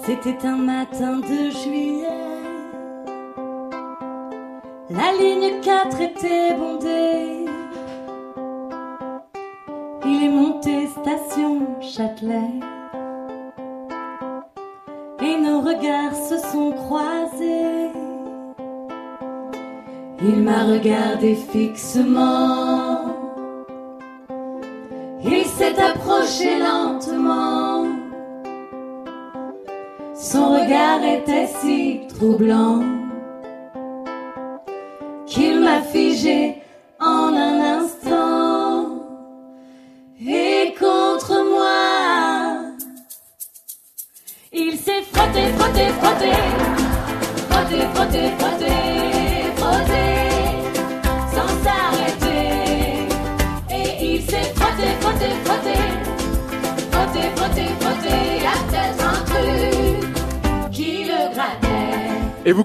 C'était 0.06 0.48
un 0.48 0.58
matin 0.58 1.18
de 1.18 1.52
juillet. 1.52 2.08
La 4.90 5.12
ligne 5.18 5.62
4 5.62 6.02
était 6.02 6.54
bondée. 6.58 7.46
Il 10.06 10.24
est 10.24 10.30
monté 10.30 10.88
station 10.88 11.62
Châtelet. 11.80 12.60
Et 15.22 15.38
nos 15.40 15.62
regards 15.62 16.16
se 16.16 16.38
sont 16.40 16.72
croisés. 16.74 17.90
Il 20.22 20.42
m'a 20.44 20.66
regardé 20.66 21.36
fixement. 21.36 23.00
Il 25.24 25.46
s'est 25.46 25.80
approché 25.82 26.60
lentement. 26.60 27.86
Son 30.14 30.52
regard 30.52 31.02
était 31.04 31.48
si 31.48 32.02
troublant 32.10 32.82
qu'il 35.26 35.62
m'a 35.62 35.82
figé 35.82 36.63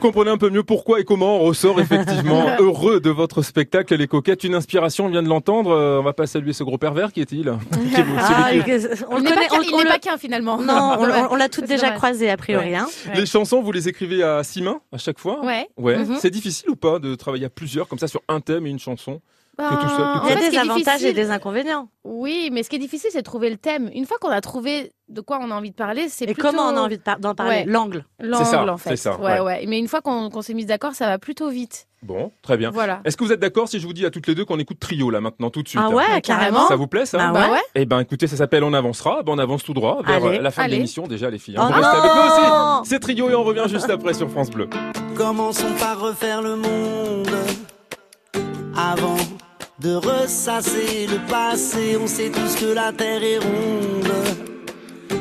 comprenez 0.09 0.31
un 0.31 0.39
peu 0.39 0.51
mieux 0.51 0.63
pourquoi 0.63 1.01
et 1.01 1.05
comment 1.05 1.37
on 1.37 1.41
ressort 1.41 1.81
effectivement 1.81 2.47
heureux 2.59 3.01
de 3.01 3.11
votre 3.11 3.43
spectacle 3.43 3.95
Les 3.95 4.07
Coquettes. 4.07 4.45
Une 4.45 4.55
inspiration, 4.55 5.07
on 5.07 5.09
vient 5.09 5.23
de 5.23 5.29
l'entendre. 5.29 5.71
Euh, 5.71 5.99
On 6.01 6.03
va 6.03 6.13
pas 6.13 6.27
saluer 6.27 6.53
ce 6.53 6.65
gros 6.65 6.79
pervers, 6.79 7.13
qui 7.13 7.21
est-il 7.21 7.45
Qui 7.95 8.01
est- 8.01 8.05
Ah, 8.19 8.49
on 9.11 9.21
n'est 9.21 9.29
pas 9.31 9.35
connaît, 9.35 9.47
qu'un- 9.49 9.59
on, 9.59 9.63
il 9.63 9.75
on 9.75 9.79
n'est 9.79 9.85
le- 9.85 9.91
pas 9.91 9.99
qu'un 9.99 10.17
finalement. 10.19 10.59
Non, 10.59 10.73
on, 10.99 11.05
Ouais. 11.05 11.13
on- 11.29 11.33
on 11.33 11.37
l'a 11.37 11.49
toutes 11.49 11.67
déjà 11.67 11.91
croisé 11.91 12.31
a 12.31 12.37
priori. 12.37 12.71
Ouais. 12.71 12.75
Hein. 12.77 12.87
Les 13.15 13.27
chansons, 13.27 13.61
vous 13.63 13.73
les 13.73 13.89
écrivez 13.89 14.23
à 14.23 14.43
six 14.43 14.63
mains 14.63 14.81
à 14.93 14.99
chaque 14.99 15.19
fois 15.19 15.45
Ouais. 15.45 15.69
Ouais. 15.77 15.97
Mhm. 15.99 16.17
C'est 16.21 16.31
difficile 16.31 16.71
ou 16.71 16.77
pas 16.77 16.99
de 16.99 17.15
travailler 17.15 17.47
à 17.47 17.51
plusieurs 17.51 17.87
comme 17.89 17.99
ça 17.99 18.09
sur 18.09 18.23
un 18.29 18.41
thème 18.41 18.67
et 18.67 18.71
une 18.71 18.79
chanson? 18.79 19.21
En 19.61 20.27
Il 20.29 20.31
y 20.31 20.33
a 20.47 20.51
des 20.51 20.57
avantages 20.59 21.05
et 21.05 21.13
des 21.13 21.31
inconvénients. 21.31 21.89
Oui, 22.05 22.49
mais 22.53 22.63
ce 22.63 22.71
qui 22.71 22.77
est 22.77 22.81
difficile, 22.81 23.11
c'est 23.13 23.19
de 23.19 23.25
trouver 23.25 23.51
le 23.51 23.57
thème. 23.57 23.91
Une 23.93 24.07
fois 24.07 24.17
qu'on 24.21 24.29
a 24.31 24.41
trouvé 24.41 24.93
de 25.09 25.21
quoi 25.21 25.39
on 25.43 25.51
a 25.51 25.55
envie 25.55 25.71
de 25.71 25.75
parler, 25.75 26.09
c'est 26.09 26.25
Et 26.27 26.33
plutôt 26.35 26.49
comment 26.49 26.69
on 26.69 26.77
a 26.77 26.81
envie 26.81 26.99
d'en 27.19 27.35
parler? 27.35 27.51
Ouais. 27.59 27.65
L'angle. 27.67 28.05
l'angle 28.21 28.71
en 28.71 28.77
fait. 28.77 28.91
c'est 28.91 28.97
ça, 28.97 29.19
ouais, 29.19 29.35
ouais. 29.35 29.41
ouais. 29.41 29.65
Mais 29.67 29.79
une 29.79 29.89
fois 29.89 30.01
qu'on 30.01 30.43
s'est 30.43 30.55
mis 30.55 30.65
d'accord, 30.65 30.95
ça 30.95 31.07
va 31.07 31.19
plutôt 31.19 31.49
vite. 31.49 31.87
Bon, 32.05 32.31
très 32.43 32.57
bien. 32.57 32.71
Voilà. 32.71 33.01
Est-ce 33.05 33.17
que 33.17 33.25
vous 33.25 33.33
êtes 33.33 33.41
d'accord 33.41 33.69
si 33.69 33.81
je 33.81 33.87
vous 33.87 33.93
dis 33.93 34.07
à 34.07 34.11
toutes 34.11 34.29
les 34.29 34.37
deux 34.37 34.45
qu'on 34.45 34.61
écoute 34.61 34.79
Trio 34.79 35.11
là 35.11 35.21
maintenant 35.21 35.51
tout 35.51 35.65
de 35.65 35.69
suite 35.69 35.81
Ah 35.85 35.89
ouais, 35.91 36.05
Ouais, 36.13 36.21
carrément. 36.21 36.69
Ça 36.69 36.77
vous 36.77 36.87
plaît 36.87 37.07
ça? 37.07 37.19
Bah 37.19 37.31
Bah 37.33 37.47
ouais. 37.47 37.53
ouais. 37.55 37.63
Eh 37.75 37.85
ben 37.87 37.99
écoutez, 37.99 38.29
ça 38.29 38.37
s'appelle 38.37 38.63
On 38.63 38.73
avancera. 38.73 39.25
Ben, 39.25 39.33
on 39.33 39.39
avance 39.39 39.65
tout 39.65 39.75
droit 39.75 40.03
vers 40.07 40.25
Allez, 40.25 40.39
euh, 40.39 40.43
la 40.43 40.53
fin 40.53 40.63
allez. 40.63 40.73
de 40.75 40.77
l'émission 40.77 41.09
déjà 41.09 41.29
les 41.31 41.39
filles. 41.39 41.57
hein. 41.59 41.69
Oh 41.69 41.73
Vous 41.75 41.81
restez 41.81 41.97
avec 41.99 42.13
nous 42.15 42.23
aussi. 42.23 42.89
C'est 42.91 43.01
Trio 43.01 43.29
et 43.31 43.35
on 43.35 43.43
revient 43.43 43.65
juste 43.67 43.91
après 43.91 44.15
sur 44.15 44.31
France 44.31 44.51
Bleu. 44.51 44.69
Commençons 45.17 45.73
par 45.81 45.99
refaire 46.01 46.43
le 46.43 46.55
monde 46.55 47.29
avant 48.77 49.17
de 49.81 49.95
ressasser 49.95 51.07
le 51.07 51.19
passé. 51.31 51.97
On 52.03 52.07
sait 52.07 52.31
tous 52.31 52.57
que 52.57 52.73
la 52.73 52.93
terre 52.93 53.23
est 53.23 53.39
ronde. 53.39 54.13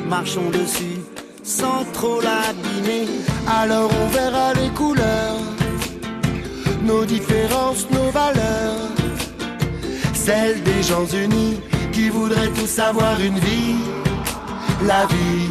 Marchons 0.08 0.50
dessus 0.50 0.98
sans 1.48 1.84
trop 1.92 2.20
l'abîmer. 2.20 3.06
Alors 3.46 3.90
on 4.02 4.06
verra 4.08 4.52
les 4.54 4.68
couleurs, 4.70 5.40
nos 6.82 7.04
différences, 7.04 7.86
nos 7.90 8.10
valeurs. 8.10 8.90
Celles 10.12 10.62
des 10.62 10.82
gens 10.82 11.06
unis 11.06 11.60
qui 11.92 12.10
voudraient 12.10 12.52
tous 12.58 12.78
avoir 12.78 13.18
une 13.20 13.38
vie, 13.38 13.76
la 14.86 15.06
vie. 15.06 15.48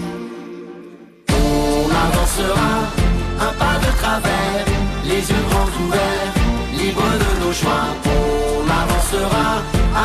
On 1.29 1.89
avancera 2.05 2.73
un 3.39 3.53
pas 3.53 3.77
de 3.85 3.91
travers, 3.97 4.65
les 5.05 5.21
yeux 5.31 5.45
grands 5.49 5.85
ouverts, 5.85 6.33
libres 6.79 7.17
de 7.23 7.45
nos 7.45 7.53
choix. 7.53 8.46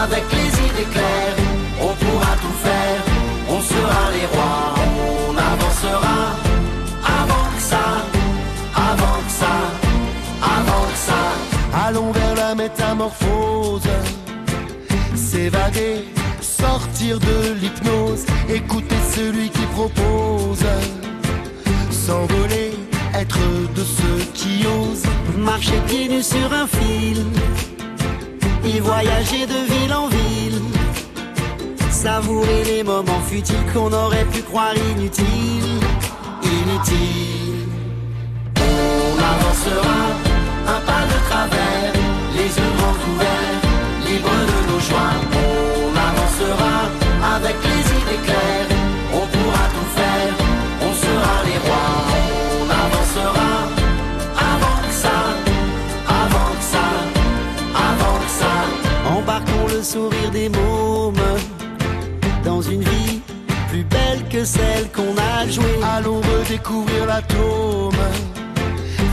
Avec 0.03 0.25
les 0.33 0.49
idées 0.49 0.91
claires, 0.91 1.37
on 1.81 1.93
pourra 2.03 2.35
tout 2.43 2.57
faire, 2.65 3.03
on 3.49 3.61
sera 3.61 4.11
les 4.17 4.27
rois. 4.35 4.75
On 5.29 5.37
avancera 5.37 6.21
avant 7.05 7.47
que 7.55 7.63
ça, 7.63 7.87
avant 8.75 9.19
que 9.25 9.33
ça, 9.41 9.55
avant 10.43 10.85
que 10.91 10.99
ça. 11.09 11.87
Allons 11.87 12.11
vers 12.11 12.35
la 12.35 12.55
métamorphose, 12.55 13.89
s'évader, 15.15 16.05
sortir 16.41 17.19
de 17.21 17.53
l'hypnose, 17.61 18.25
écouter 18.49 18.97
celui 19.15 19.51
qui 19.51 19.67
propose. 19.67 20.65
S'envoler, 21.91 22.73
être 23.15 23.39
de 23.77 23.85
ceux 23.85 24.25
qui 24.35 24.67
osent. 24.67 25.05
Marcher 25.37 25.81
pieds 25.87 26.09
nus 26.09 26.25
sur 26.25 26.53
un 26.53 26.67
fil 26.67 27.25
et 28.65 28.81
voyager 28.81 29.47
de 29.47 29.59
ville 29.73 29.95
en 29.95 30.09
ville, 30.09 30.63
savourer 31.91 32.65
les 32.65 32.83
moments 32.83 33.23
futiles 33.27 33.67
qu'on 33.73 33.93
aurait 33.93 34.25
pu 34.27 34.43
croire 34.43 34.75
inutiles, 34.93 35.81
inutiles. 36.43 37.69
On 38.57 39.15
avancera 39.35 40.01
un 40.75 40.81
pas 40.89 41.05
de 41.13 41.19
travers, 41.29 41.93
les 42.37 42.51
yeux 42.59 42.73
grands 42.79 43.01
ouverts, 43.11 43.61
libres 44.07 44.43
de 44.51 44.73
nos 44.73 44.81
choix. 44.81 45.13
On 45.35 45.93
avancera 46.09 46.75
avec 47.37 47.57
les 47.65 47.83
idées 47.99 48.23
claires, 48.25 48.72
le 59.83 59.87
sourire 59.87 60.31
des 60.31 60.49
mômes 60.49 61.39
dans 62.45 62.63
une 62.63 62.83
vie 62.83 63.21
plus 63.69 63.83
belle 63.83 64.23
que 64.31 64.45
celle 64.45 64.89
qu'on 64.93 65.15
a 65.17 65.49
jouée. 65.49 65.81
Allons 65.97 66.21
redécouvrir 66.21 67.07
l'atome. 67.07 68.05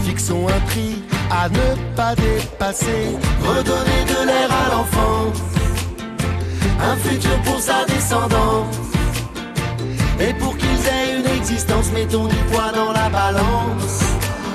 Fixons 0.03 0.47
un 0.47 0.59
prix 0.69 1.01
à 1.31 1.49
ne 1.49 1.95
pas 1.95 2.13
dépasser. 2.13 3.17
Redonner 3.41 4.03
de 4.13 4.27
l'air 4.27 4.49
à 4.63 4.75
l'enfance. 4.75 5.41
Un 6.89 6.95
futur 6.97 7.37
pour 7.45 7.59
sa 7.59 7.85
descendance. 7.85 8.75
Et 10.19 10.33
pour 10.33 10.55
qu'ils 10.55 10.83
aient 10.93 11.19
une 11.19 11.37
existence, 11.37 11.91
mettons 11.93 12.27
du 12.27 12.39
poids 12.51 12.71
dans 12.75 12.91
la 12.91 13.09
balance. 13.09 14.03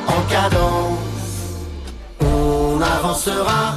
En 0.07 0.23
cadence. 0.31 0.99
On 2.21 2.81
avance 2.81 3.27
avancera, 3.27 3.75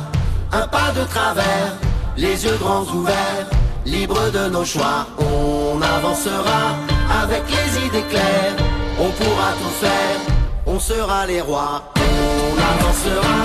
un 0.52 0.68
pas 0.68 0.92
de 0.96 1.04
travers, 1.06 1.87
les 2.18 2.46
yeux 2.46 2.58
grands 2.60 2.86
ouverts, 2.94 3.48
libres 3.86 4.30
de 4.32 4.50
nos 4.50 4.66
choix. 4.66 5.06
On 5.20 5.82
avancera 5.82 6.76
avec 7.24 7.44
les 7.50 7.86
idées 7.86 8.08
claires, 8.10 8.56
on 9.00 9.10
pourra 9.10 9.50
tout 9.62 9.76
faire, 9.80 10.20
on 10.66 10.80
sera 10.80 11.26
les 11.28 11.42
rois. 11.42 11.84
On 11.96 12.56
avancera, 12.74 13.38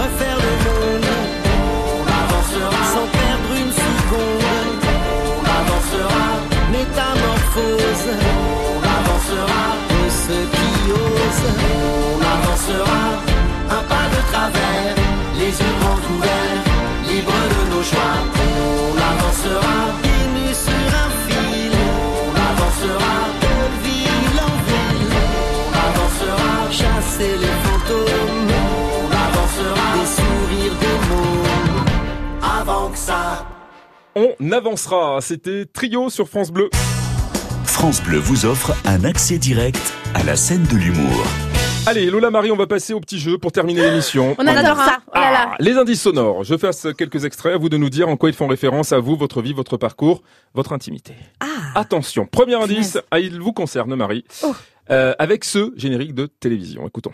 refaire 0.00 0.38
le 0.46 0.52
monde, 0.64 1.08
on 1.96 2.04
avancera 2.22 2.80
sans 2.94 3.08
perdre 3.18 3.50
une 3.62 3.72
seconde. 3.72 4.84
On 5.36 5.44
avancera, 5.60 6.26
métamorphose, 6.70 8.08
on 8.72 8.80
avancera 8.98 9.64
de 9.90 10.02
ceux 10.24 10.46
qui 10.54 10.92
osent. 10.92 11.50
On 12.12 12.20
avancera, 12.36 13.02
un 13.70 13.82
pas 13.92 14.06
de 14.14 14.20
travers, 14.30 14.94
les 15.38 15.50
yeux 15.60 15.74
grands 15.80 16.02
ouverts, 16.14 16.62
libres 17.08 17.44
de 17.54 17.76
nos 17.76 17.82
choix. 17.82 18.07
On 34.18 34.50
avancera. 34.50 35.20
C'était 35.20 35.64
Trio 35.64 36.10
sur 36.10 36.28
France 36.28 36.50
Bleu. 36.50 36.70
France 37.62 38.02
Bleu 38.02 38.18
vous 38.18 38.46
offre 38.46 38.72
un 38.84 39.04
accès 39.04 39.38
direct 39.38 39.94
à 40.14 40.24
la 40.24 40.34
scène 40.34 40.64
de 40.64 40.76
l'humour. 40.76 41.24
Allez, 41.86 42.10
Lola 42.10 42.28
Marie, 42.32 42.50
on 42.50 42.56
va 42.56 42.66
passer 42.66 42.92
au 42.94 42.98
petit 42.98 43.20
jeu 43.20 43.38
pour 43.38 43.52
terminer 43.52 43.82
l'émission. 43.82 44.34
On 44.38 44.44
adore 44.44 44.76
ça. 44.76 44.98
Oh 45.06 45.10
là 45.14 45.30
là. 45.30 45.50
Ah, 45.52 45.56
les 45.60 45.76
indices 45.76 46.02
sonores. 46.02 46.42
Je 46.42 46.56
fasse 46.56 46.88
quelques 46.98 47.26
extraits. 47.26 47.54
À 47.54 47.58
vous 47.58 47.68
de 47.68 47.76
nous 47.76 47.90
dire 47.90 48.08
en 48.08 48.16
quoi 48.16 48.28
ils 48.28 48.34
font 48.34 48.48
référence 48.48 48.90
à 48.90 48.98
vous, 48.98 49.14
votre 49.14 49.40
vie, 49.40 49.52
votre 49.52 49.76
parcours, 49.76 50.22
votre 50.52 50.72
intimité. 50.72 51.14
Attention, 51.76 52.26
premier 52.26 52.56
indice. 52.56 52.98
Ah, 53.12 53.20
il 53.20 53.40
vous 53.40 53.52
concerne, 53.52 53.94
Marie. 53.94 54.24
Oh. 54.42 54.52
Euh, 54.90 55.14
avec 55.20 55.44
ce 55.44 55.72
générique 55.76 56.14
de 56.14 56.26
télévision. 56.26 56.88
Écoutons. 56.88 57.12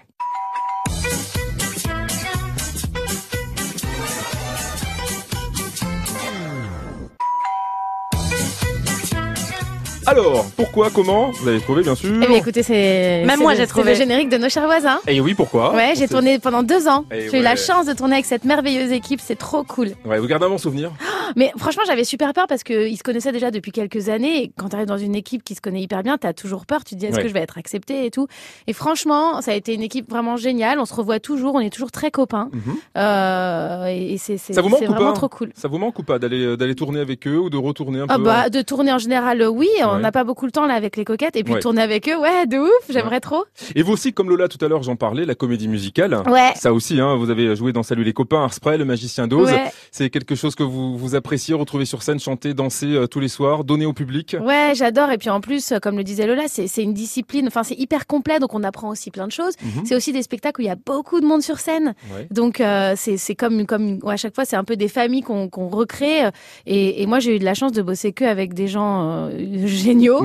Alors, 10.06 10.44
pourquoi, 10.56 10.90
comment 10.90 11.30
Vous 11.30 11.48
avez 11.48 11.60
trouvé, 11.60 11.82
bien 11.82 11.94
sûr. 11.94 12.10
Eh 12.22 12.26
bien, 12.26 12.36
écoutez, 12.36 12.62
c'est. 12.62 13.24
Même 13.24 13.40
moi, 13.40 13.54
j'ai 13.54 13.66
trouvé. 13.66 13.92
le 13.92 13.96
générique 13.96 14.28
de 14.28 14.36
nos 14.36 14.48
chers 14.48 14.64
voisins. 14.66 14.98
Et 15.06 15.20
oui, 15.20 15.34
pourquoi 15.34 15.74
Ouais, 15.74 15.94
j'ai 15.96 16.08
tourné 16.08 16.38
pendant 16.38 16.62
deux 16.62 16.88
ans. 16.88 17.04
Eh 17.10 17.30
J'ai 17.30 17.38
eu 17.40 17.42
la 17.42 17.56
chance 17.56 17.86
de 17.86 17.92
tourner 17.94 18.14
avec 18.14 18.26
cette 18.26 18.44
merveilleuse 18.44 18.92
équipe, 18.92 19.20
c'est 19.22 19.36
trop 19.36 19.62
cool. 19.64 19.92
Ouais, 20.04 20.18
vous 20.18 20.26
gardez 20.26 20.44
un 20.46 20.50
bon 20.50 20.58
souvenir 20.58 20.90
Mais 21.36 21.52
franchement, 21.56 21.82
j'avais 21.86 22.04
super 22.04 22.32
peur 22.34 22.46
parce 22.48 22.62
qu'ils 22.64 22.96
se 22.98 23.02
connaissaient 23.02 23.32
déjà 23.32 23.50
depuis 23.50 23.72
quelques 23.72 24.08
années. 24.10 24.42
Et 24.44 24.52
quand 24.58 24.68
tu 24.68 24.76
arrives 24.76 24.86
dans 24.88 24.98
une 24.98 25.14
équipe 25.14 25.42
qui 25.42 25.54
se 25.54 25.60
connaît 25.60 25.80
hyper 25.80 26.02
bien, 26.02 26.18
tu 26.18 26.26
as 26.26 26.34
toujours 26.34 26.66
peur. 26.66 26.84
Tu 26.84 26.94
te 26.94 27.00
dis, 27.00 27.06
est-ce 27.06 27.16
Ouais. 27.16 27.22
que 27.22 27.28
je 27.28 27.34
vais 27.34 27.40
être 27.40 27.56
acceptée 27.58 28.04
et 28.04 28.10
tout. 28.10 28.26
Et 28.66 28.72
franchement, 28.74 29.40
ça 29.40 29.52
a 29.52 29.54
été 29.54 29.72
une 29.74 29.82
équipe 29.82 30.10
vraiment 30.10 30.36
géniale. 30.36 30.78
On 30.80 30.84
se 30.84 30.94
revoit 30.94 31.20
toujours, 31.20 31.54
on 31.54 31.60
est 31.60 31.70
toujours 31.70 31.90
très 31.92 32.10
copains. 32.10 32.50
Mhm. 32.52 32.74
Euh, 32.98 33.86
et 33.86 34.16
c'est 34.18 34.36
c'est- 34.36 34.52
Ça 34.52 34.60
vous 34.62 34.68
manque 34.68 34.80
c'est 34.80 34.88
ou 34.88 34.92
vraiment 34.92 35.12
pas 35.12 35.16
trop 35.18 35.28
cool. 35.28 35.50
Ça 35.54 35.68
vous 35.68 35.78
manque 35.78 35.98
ou 35.98 36.02
pas 36.02 36.18
d'aller 36.18 36.56
d'aller 36.56 36.74
tourner 36.74 37.00
avec 37.00 37.26
eux 37.26 37.38
ou 37.38 37.48
de 37.50 37.56
retourner 37.56 38.00
un 38.00 38.06
Ah 38.08 38.16
peu 38.16 38.22
bah, 38.24 38.50
de 38.50 38.60
tourner 38.62 38.92
en 38.92 38.98
général, 38.98 39.40
euh, 39.40 39.48
oui, 39.48 39.68
on 39.96 40.00
n'a 40.00 40.12
pas 40.12 40.24
beaucoup 40.24 40.46
le 40.46 40.52
temps 40.52 40.66
là 40.66 40.74
avec 40.74 40.96
les 40.96 41.04
coquettes. 41.04 41.36
Et 41.36 41.44
puis 41.44 41.54
tourner 41.60 41.82
avec 41.82 42.08
eux, 42.08 42.18
ouais, 42.18 42.46
de 42.46 42.58
ouf, 42.58 42.84
j'aimerais 42.88 43.20
trop. 43.20 43.44
Et 43.74 43.82
vous 43.82 43.92
aussi, 43.92 44.12
comme 44.12 44.28
Lola 44.28 44.48
tout 44.48 44.62
à 44.64 44.68
l'heure, 44.68 44.82
j'en 44.82 44.96
parlais, 44.96 45.24
la 45.24 45.34
comédie 45.34 45.68
musicale. 45.68 46.22
Ouais. 46.26 46.52
Ça 46.56 46.72
aussi, 46.72 47.00
hein, 47.00 47.14
vous 47.16 47.30
avez 47.30 47.56
joué 47.56 47.72
dans 47.72 47.82
Salut 47.82 48.04
les 48.04 48.12
copains, 48.12 48.42
Arspray, 48.44 48.78
le 48.78 48.84
magicien 48.84 49.26
d'Oz. 49.26 49.50
Ouais. 49.50 49.72
C'est 49.90 50.10
quelque 50.10 50.34
chose 50.34 50.54
que 50.54 50.62
vous, 50.62 50.96
vous 50.96 51.14
appréciez, 51.14 51.54
retrouver 51.54 51.84
sur 51.84 52.02
scène, 52.02 52.18
chanter, 52.18 52.54
danser 52.54 52.94
euh, 52.94 53.06
tous 53.06 53.20
les 53.20 53.28
soirs, 53.28 53.64
donner 53.64 53.86
au 53.86 53.92
public. 53.92 54.36
Ouais, 54.40 54.72
j'adore. 54.74 55.10
Et 55.10 55.18
puis 55.18 55.30
en 55.30 55.40
plus, 55.40 55.72
euh, 55.72 55.78
comme 55.78 55.96
le 55.96 56.04
disait 56.04 56.26
Lola, 56.26 56.44
c'est 56.48 56.82
une 56.82 56.94
discipline. 56.94 57.46
Enfin, 57.46 57.62
c'est 57.62 57.78
hyper 57.78 58.06
complet, 58.06 58.38
donc 58.38 58.54
on 58.54 58.62
apprend 58.62 58.88
aussi 58.88 59.10
plein 59.10 59.26
de 59.26 59.32
choses. 59.32 59.54
Mhm. 59.62 59.84
C'est 59.84 59.94
aussi 59.94 60.12
des 60.12 60.22
spectacles 60.22 60.60
où 60.60 60.64
il 60.64 60.68
y 60.68 60.70
a 60.70 60.76
beaucoup 60.76 61.20
de 61.20 61.26
monde 61.26 61.42
sur 61.42 61.58
scène. 61.58 61.94
Ouais. 62.14 62.26
Donc 62.30 62.60
euh, 62.60 62.94
c'est 62.96 63.34
comme 63.34 63.66
comme 63.66 63.98
à 64.06 64.16
chaque 64.16 64.34
fois, 64.34 64.44
c'est 64.44 64.56
un 64.56 64.64
peu 64.64 64.76
des 64.76 64.88
familles 64.88 65.22
qu'on 65.22 65.48
recrée. 65.68 66.28
Et, 66.66 67.02
et 67.02 67.06
moi, 67.06 67.20
j'ai 67.20 67.36
eu 67.36 67.38
de 67.38 67.44
la 67.44 67.54
chance 67.54 67.72
de 67.72 67.82
bosser 67.82 68.12
que 68.12 68.24
avec 68.24 68.54
des 68.54 68.68
gens 68.68 69.28
euh, 69.28 69.66
géniaux. 69.84 70.20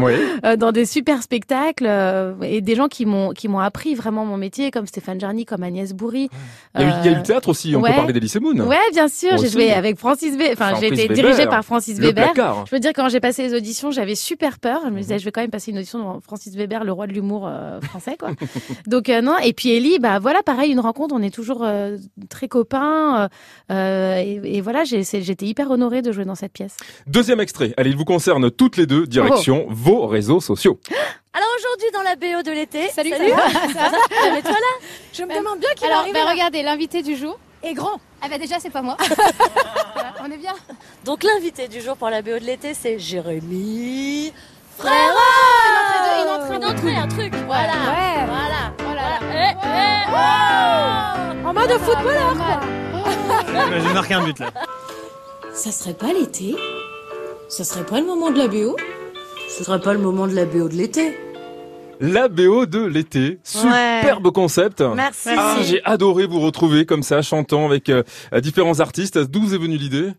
Euh, 0.45 0.55
dans 0.55 0.71
des 0.71 0.85
super 0.85 1.21
spectacles 1.21 1.85
euh, 1.87 2.33
et 2.41 2.61
des 2.61 2.75
gens 2.75 2.87
qui 2.87 3.05
m'ont 3.05 3.31
qui 3.31 3.47
m'ont 3.47 3.59
appris 3.59 3.93
vraiment 3.95 4.25
mon 4.25 4.37
métier 4.37 4.71
comme 4.71 4.87
Stéphane 4.87 5.19
Jarny 5.19 5.45
comme 5.45 5.63
Agnès 5.63 5.93
Bourri 5.93 6.29
Il 6.75 6.81
y, 6.81 6.83
a 6.83 6.87
eu, 6.87 6.91
il 7.01 7.05
y 7.05 7.07
a 7.07 7.11
eu 7.11 7.15
Euh, 7.15 7.17
le 7.17 7.23
théâtre 7.23 7.49
aussi, 7.49 7.75
on 7.75 7.81
ouais. 7.81 7.89
peut 7.91 7.95
parler 7.97 8.13
d'Elysée 8.13 8.39
Moon. 8.39 8.55
Ouais, 8.67 8.77
bien 8.91 9.07
sûr, 9.07 9.37
j'ai 9.37 9.49
joué 9.49 9.71
avec 9.71 9.97
Francis 9.97 10.31
Weber. 10.37 10.53
Enfin, 10.53 10.73
j'ai 10.79 10.87
été 10.87 11.07
dirigée 11.13 11.45
par 11.47 11.63
Francis 11.65 11.99
Le 11.99 12.07
Weber. 12.07 12.25
placard. 12.33 12.65
Je 12.67 12.75
veux 12.75 12.79
dire, 12.79 12.91
quand 12.95 13.09
j'ai 13.09 13.19
passé 13.19 13.43
les 13.43 13.53
auditions, 13.55 13.91
j'avais 13.91 14.15
super 14.15 14.59
peur. 14.59 14.81
Je 14.85 14.89
me 14.89 14.95
Mhm. 14.95 14.99
disais, 15.01 15.19
je 15.19 15.25
vais 15.25 15.31
quand 15.31 15.41
même 15.41 15.49
passer 15.51 15.71
une 15.71 15.77
audition 15.77 15.99
devant 15.99 16.19
Francis 16.21 16.55
Weber, 16.55 16.83
le 16.83 16.91
roi 16.91 17.07
de 17.07 17.13
l'humour 17.13 17.49
français, 17.83 18.15
quoi. 18.19 18.29
Donc 18.87 19.09
non. 19.09 19.37
Et 19.43 19.53
puis 19.53 19.69
Ellie, 19.71 19.99
bah 19.99 20.19
voilà, 20.19 20.41
pareil, 20.43 20.71
une 20.71 20.79
rencontre. 20.79 21.13
On 21.15 21.21
est 21.21 21.33
toujours 21.33 21.65
très 22.29 22.47
copains. 22.47 23.29
et, 23.69 24.39
et 24.43 24.61
voilà, 24.61 24.83
j'étais 24.85 25.45
hyper 25.45 25.69
honorée 25.71 26.01
de 26.01 26.11
jouer 26.11 26.25
dans 26.25 26.35
cette 26.35 26.53
pièce. 26.53 26.75
Deuxième 27.07 27.39
extrait. 27.39 27.73
Allez, 27.77 27.89
il 27.89 27.97
vous 27.97 28.05
concerne 28.05 28.49
toutes 28.51 28.77
les 28.77 28.85
deux. 28.85 29.05
Direction 29.07 29.29
Oh. 29.48 29.48
Vos 29.69 30.07
réseaux 30.07 30.39
sociaux. 30.41 30.79
Alors 31.33 31.49
aujourd'hui 31.57 31.87
dans 31.93 32.01
la 32.01 32.15
BO 32.15 32.41
de 32.43 32.51
l'été. 32.51 32.89
Salut, 32.89 33.11
salut. 33.11 33.29
ça 33.73 33.89
va 33.89 33.97
Mais 34.33 34.41
toi 34.41 34.51
là 34.51 34.87
Je 35.13 35.23
me 35.23 35.37
demande 35.37 35.59
bien 35.59 35.69
qui 35.75 35.85
Alors, 35.85 35.97
va 35.97 36.01
arriver 36.03 36.19
bah, 36.19 36.25
là. 36.25 36.31
regardez, 36.31 36.63
l'invité 36.63 37.01
du 37.03 37.15
jour. 37.15 37.37
Et 37.63 37.73
grand. 37.73 37.99
Ah 38.21 38.27
bah 38.29 38.37
déjà, 38.37 38.59
c'est 38.59 38.69
pas 38.69 38.81
moi. 38.81 38.97
Voilà, 39.93 40.13
on 40.23 40.31
est 40.31 40.37
bien. 40.37 40.53
Donc 41.05 41.23
l'invité 41.23 41.67
du 41.67 41.81
jour 41.81 41.95
pour 41.97 42.09
la 42.09 42.21
BO 42.21 42.39
de 42.39 42.45
l'été, 42.45 42.73
c'est 42.73 42.97
Jérémy 42.99 44.33
Frérot 44.77 44.93
Une 46.21 46.29
entrée, 46.29 46.55
Une 46.55 46.65
entrée, 46.65 46.95
un 46.95 47.07
truc. 47.07 47.33
Voilà. 47.45 47.73
Ouais. 47.73 48.25
Voilà. 48.27 48.73
Voilà. 48.79 49.19
Eh, 49.33 49.55
eh, 51.43 51.45
En 51.47 51.53
mode 51.53 51.71
footballeur. 51.79 52.33
J'ai 53.81 53.93
marqué 53.93 54.13
un 54.15 54.23
but 54.23 54.39
là. 54.39 54.51
Ça 55.53 55.71
serait 55.71 55.93
pas 55.93 56.13
l'été? 56.13 56.55
Ça 57.49 57.63
serait 57.63 57.85
pas 57.85 57.99
le 57.99 58.05
moment 58.05 58.29
de 58.31 58.37
la 58.37 58.47
BO 58.47 58.75
Ce 59.49 59.63
serait 59.63 59.81
pas 59.81 59.93
le 59.93 59.99
moment 59.99 60.27
de 60.27 60.33
la 60.33 60.45
BO 60.45 60.69
de 60.69 60.75
l'été. 60.75 61.17
La 61.99 62.29
BO 62.29 62.65
de 62.65 62.85
l'été. 62.85 63.39
Superbe 63.43 64.31
concept. 64.31 64.81
Merci. 64.81 65.29
Ah, 65.35 65.57
j'ai 65.63 65.83
adoré 65.83 66.27
vous 66.27 66.39
retrouver 66.39 66.85
comme 66.85 67.03
ça, 67.03 67.21
chantant 67.21 67.65
avec 67.65 67.89
euh, 67.89 68.03
différents 68.41 68.79
artistes. 68.79 69.17
D'où 69.17 69.41
vous 69.41 69.55
est 69.55 69.57
venue 69.57 69.75
l'idée? 69.75 70.11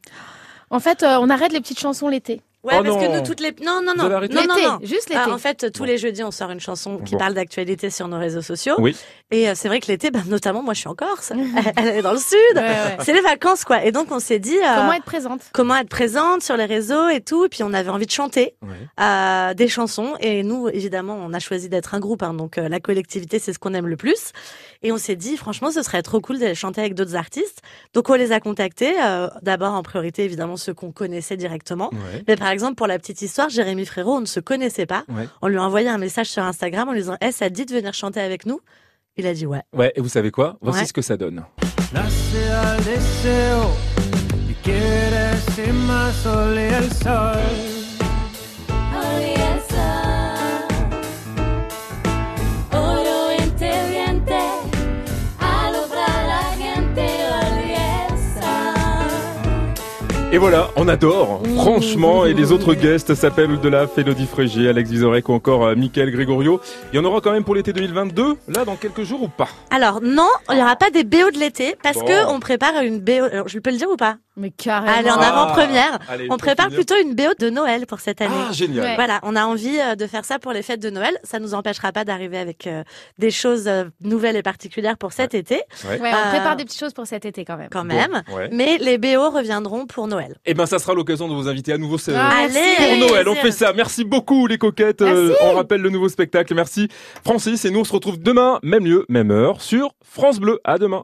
En 0.68 0.80
fait, 0.80 1.02
euh, 1.02 1.18
on 1.20 1.30
arrête 1.30 1.52
les 1.52 1.60
petites 1.60 1.80
chansons 1.80 2.08
l'été. 2.08 2.42
Ouais, 2.62 2.74
Oh 2.78 2.82
parce 2.84 2.96
que 3.02 3.16
nous, 3.18 3.26
toutes 3.26 3.40
les. 3.40 3.52
Non, 3.64 3.80
non, 3.82 3.94
non. 3.96 4.04
non, 4.04 4.10
non, 4.10 4.20
L'été, 4.20 4.34
non. 4.46 4.78
juste 4.82 5.08
l'été. 5.08 5.22
Ah, 5.24 5.30
en 5.32 5.38
fait, 5.38 5.72
tous 5.72 5.84
les 5.84 5.96
jeudis, 5.96 6.22
on 6.22 6.30
sort 6.30 6.50
une 6.50 6.60
chanson 6.60 6.98
qui 6.98 7.12
Bon. 7.12 7.18
parle 7.18 7.32
d'actualité 7.32 7.88
sur 7.88 8.06
nos 8.06 8.18
réseaux 8.18 8.42
sociaux. 8.42 8.74
Oui. 8.78 8.94
Et 9.30 9.48
euh, 9.48 9.52
c'est 9.54 9.68
vrai 9.68 9.80
que 9.80 9.86
l'été, 9.86 10.10
bah, 10.10 10.18
notamment, 10.26 10.62
moi, 10.62 10.74
je 10.74 10.80
suis 10.80 10.88
en 10.88 10.94
Corse. 10.94 11.32
Elle 11.76 11.86
est 11.88 12.02
dans 12.02 12.12
le 12.12 12.18
sud. 12.18 12.36
Ouais, 12.54 12.60
ouais. 12.60 12.96
C'est 13.00 13.14
les 13.14 13.22
vacances, 13.22 13.64
quoi. 13.64 13.82
Et 13.84 13.92
donc, 13.92 14.12
on 14.12 14.18
s'est 14.20 14.38
dit. 14.40 14.58
euh, 14.58 14.74
Comment 14.76 14.92
être 14.92 15.04
présente? 15.04 15.40
comment 15.54 15.74
être 15.76 15.88
présente 15.88 16.42
sur 16.42 16.56
les 16.58 16.66
réseaux 16.66 17.08
et 17.08 17.22
tout. 17.22 17.46
Et 17.46 17.48
puis, 17.48 17.62
on 17.62 17.72
avait 17.72 17.88
envie 17.88 18.04
de 18.06 18.10
chanter 18.10 18.54
Ouais. 18.60 18.68
euh, 19.00 19.54
des 19.54 19.68
chansons. 19.68 20.14
Et 20.20 20.42
nous, 20.42 20.68
évidemment, 20.68 21.16
on 21.18 21.32
a 21.32 21.38
choisi 21.38 21.70
d'être 21.70 21.94
un 21.94 22.00
groupe. 22.00 22.22
hein. 22.22 22.34
donc, 22.34 22.58
euh, 22.58 22.68
la 22.68 22.78
collectivité, 22.80 23.38
c'est 23.38 23.54
ce 23.54 23.58
qu'on 23.58 23.72
aime 23.72 23.86
le 23.86 23.96
plus. 23.96 24.32
Et 24.82 24.92
on 24.92 24.98
s'est 24.98 25.16
dit, 25.16 25.38
franchement, 25.38 25.70
ce 25.70 25.82
serait 25.82 26.02
trop 26.02 26.20
cool 26.20 26.38
d'aller 26.38 26.54
chanter 26.54 26.82
avec 26.82 26.94
d'autres 26.94 27.16
artistes. 27.16 27.60
Donc, 27.94 28.10
on 28.10 28.14
les 28.14 28.32
a 28.32 28.40
contactés. 28.40 28.94
euh, 29.02 29.28
D'abord, 29.40 29.72
en 29.72 29.82
priorité, 29.82 30.24
évidemment, 30.24 30.56
ceux 30.58 30.74
qu'on 30.74 30.92
connaissait 30.92 31.36
directement. 31.38 31.88
Ouais. 31.92 32.22
Mais 32.28 32.36
par 32.36 32.49
exemple, 32.50 32.74
pour 32.74 32.86
la 32.86 32.98
petite 32.98 33.22
histoire, 33.22 33.48
Jérémy 33.48 33.84
Frérot, 33.86 34.16
on 34.16 34.20
ne 34.20 34.26
se 34.26 34.40
connaissait 34.40 34.86
pas. 34.86 35.04
Ouais. 35.08 35.28
On 35.42 35.48
lui 35.48 35.56
a 35.58 35.62
envoyé 35.62 35.88
un 35.88 35.98
message 35.98 36.26
sur 36.28 36.42
Instagram 36.42 36.88
en 36.88 36.92
lui 36.92 37.00
disant 37.00 37.16
Eh, 37.20 37.32
ça 37.32 37.48
te 37.48 37.54
dit 37.54 37.66
de 37.66 37.74
venir 37.74 37.94
chanter 37.94 38.20
avec 38.20 38.46
nous 38.46 38.60
Il 39.16 39.26
a 39.26 39.34
dit 39.34 39.46
ouais. 39.46 39.62
Ouais, 39.76 39.92
et 39.96 40.00
vous 40.00 40.08
savez 40.08 40.30
quoi? 40.30 40.56
Voici 40.60 40.80
Ouais. 40.80 40.86
ce 40.86 40.92
que 40.92 41.02
ça 41.02 41.16
donne. 41.16 41.44
Et 60.32 60.38
voilà, 60.38 60.70
on 60.76 60.86
adore, 60.86 61.42
franchement. 61.56 62.24
Et 62.24 62.34
les 62.34 62.52
autres 62.52 62.74
guests 62.74 63.14
s'appellent 63.16 63.58
Delaf, 63.58 63.98
Elodie 63.98 64.26
Frégier, 64.26 64.68
Alex 64.68 64.88
Vizorek 64.88 65.28
ou 65.28 65.32
encore 65.32 65.66
euh, 65.66 65.74
Mickaël 65.74 66.08
Gregorio. 66.12 66.60
Il 66.92 66.96
y 66.96 66.98
en 67.00 67.04
aura 67.04 67.20
quand 67.20 67.32
même 67.32 67.42
pour 67.42 67.56
l'été 67.56 67.72
2022, 67.72 68.36
là, 68.46 68.64
dans 68.64 68.76
quelques 68.76 69.02
jours 69.02 69.24
ou 69.24 69.28
pas? 69.28 69.48
Alors 69.70 70.00
non, 70.00 70.28
il 70.50 70.54
n'y 70.54 70.62
aura 70.62 70.76
pas 70.76 70.90
des 70.90 71.02
BO 71.02 71.32
de 71.34 71.38
l'été 71.38 71.74
parce 71.82 71.98
Bon. 71.98 72.04
que 72.04 72.32
on 72.32 72.38
prépare 72.38 72.80
une 72.82 73.00
BO. 73.00 73.24
Alors, 73.32 73.48
je 73.48 73.58
peux 73.58 73.70
le 73.72 73.76
dire 73.76 73.90
ou 73.90 73.96
pas? 73.96 74.16
Mais 74.40 74.50
carrément. 74.50 74.96
Allez, 74.96 75.10
en 75.10 75.18
Ah, 75.20 75.28
avant-première. 75.28 75.98
allez, 76.08 76.26
On 76.30 76.36
prépare 76.38 76.66
finir. 76.66 76.78
plutôt 76.78 76.94
une 77.02 77.14
BO 77.14 77.34
de 77.38 77.50
Noël 77.50 77.86
pour 77.86 78.00
cette 78.00 78.20
année. 78.22 78.34
Ah, 78.48 78.52
génial. 78.52 78.84
Ouais. 78.84 78.94
Voilà, 78.94 79.20
on 79.22 79.36
a 79.36 79.44
envie 79.44 79.78
euh, 79.78 79.94
de 79.96 80.06
faire 80.06 80.24
ça 80.24 80.38
pour 80.38 80.52
les 80.52 80.62
fêtes 80.62 80.80
de 80.80 80.88
Noël. 80.90 81.16
Ça 81.24 81.38
nous 81.38 81.52
empêchera 81.54 81.92
pas 81.92 82.04
d'arriver 82.04 82.38
avec 82.38 82.66
euh, 82.66 82.82
des 83.18 83.30
choses 83.30 83.68
euh, 83.68 83.84
nouvelles 84.00 84.36
et 84.36 84.42
particulières 84.42 84.96
pour 84.96 85.12
cet 85.12 85.34
été, 85.34 85.56
Ouais. 85.84 86.00
Ouais, 86.00 86.10
on 86.12 86.26
Euh, 86.28 86.30
prépare 86.30 86.56
des 86.56 86.64
petites 86.64 86.80
choses 86.80 86.94
pour 86.94 87.06
cet 87.06 87.24
été 87.26 87.44
quand 87.44 87.56
même. 87.58 87.68
quand 87.70 87.84
même. 87.84 88.22
Ouais. 88.34 88.48
Mais 88.52 88.78
les 88.78 88.96
BO 88.98 89.30
reviendront 89.30 89.86
pour 89.86 90.06
Noël. 90.08 90.36
Eh 90.46 90.54
ben, 90.54 90.64
ça 90.66 90.78
sera 90.78 90.94
l'occasion 90.94 91.28
de 91.28 91.34
vous 91.34 91.46
inviter 91.48 91.72
à 91.74 91.78
nouveau. 91.78 91.98
c'est- 91.98 92.14
Ah, 92.14 92.30
Allez 92.44 92.98
Pour. 93.00 93.08
Noël, 93.10 93.28
on 93.28 93.34
fait 93.34 93.52
ça. 93.52 93.72
Merci 93.74 94.04
beaucoup 94.04 94.46
les 94.46 94.56
coquettes. 94.58 95.02
Euh, 95.02 95.34
on 95.42 95.54
rappelle 95.54 95.82
le 95.82 95.90
nouveau 95.90 96.08
spectacle. 96.08 96.54
Merci 96.54 96.88
Francis 97.24 97.64
et 97.64 97.70
nous 97.70 97.80
on 97.80 97.84
se 97.84 97.92
retrouve 97.92 98.18
demain, 98.18 98.58
même 98.62 98.86
lieu, 98.86 99.04
même 99.10 99.30
heure 99.30 99.60
sur 99.60 99.90
France 100.02 100.38
Bleu. 100.40 100.60
À 100.64 100.78
demain. 100.78 101.02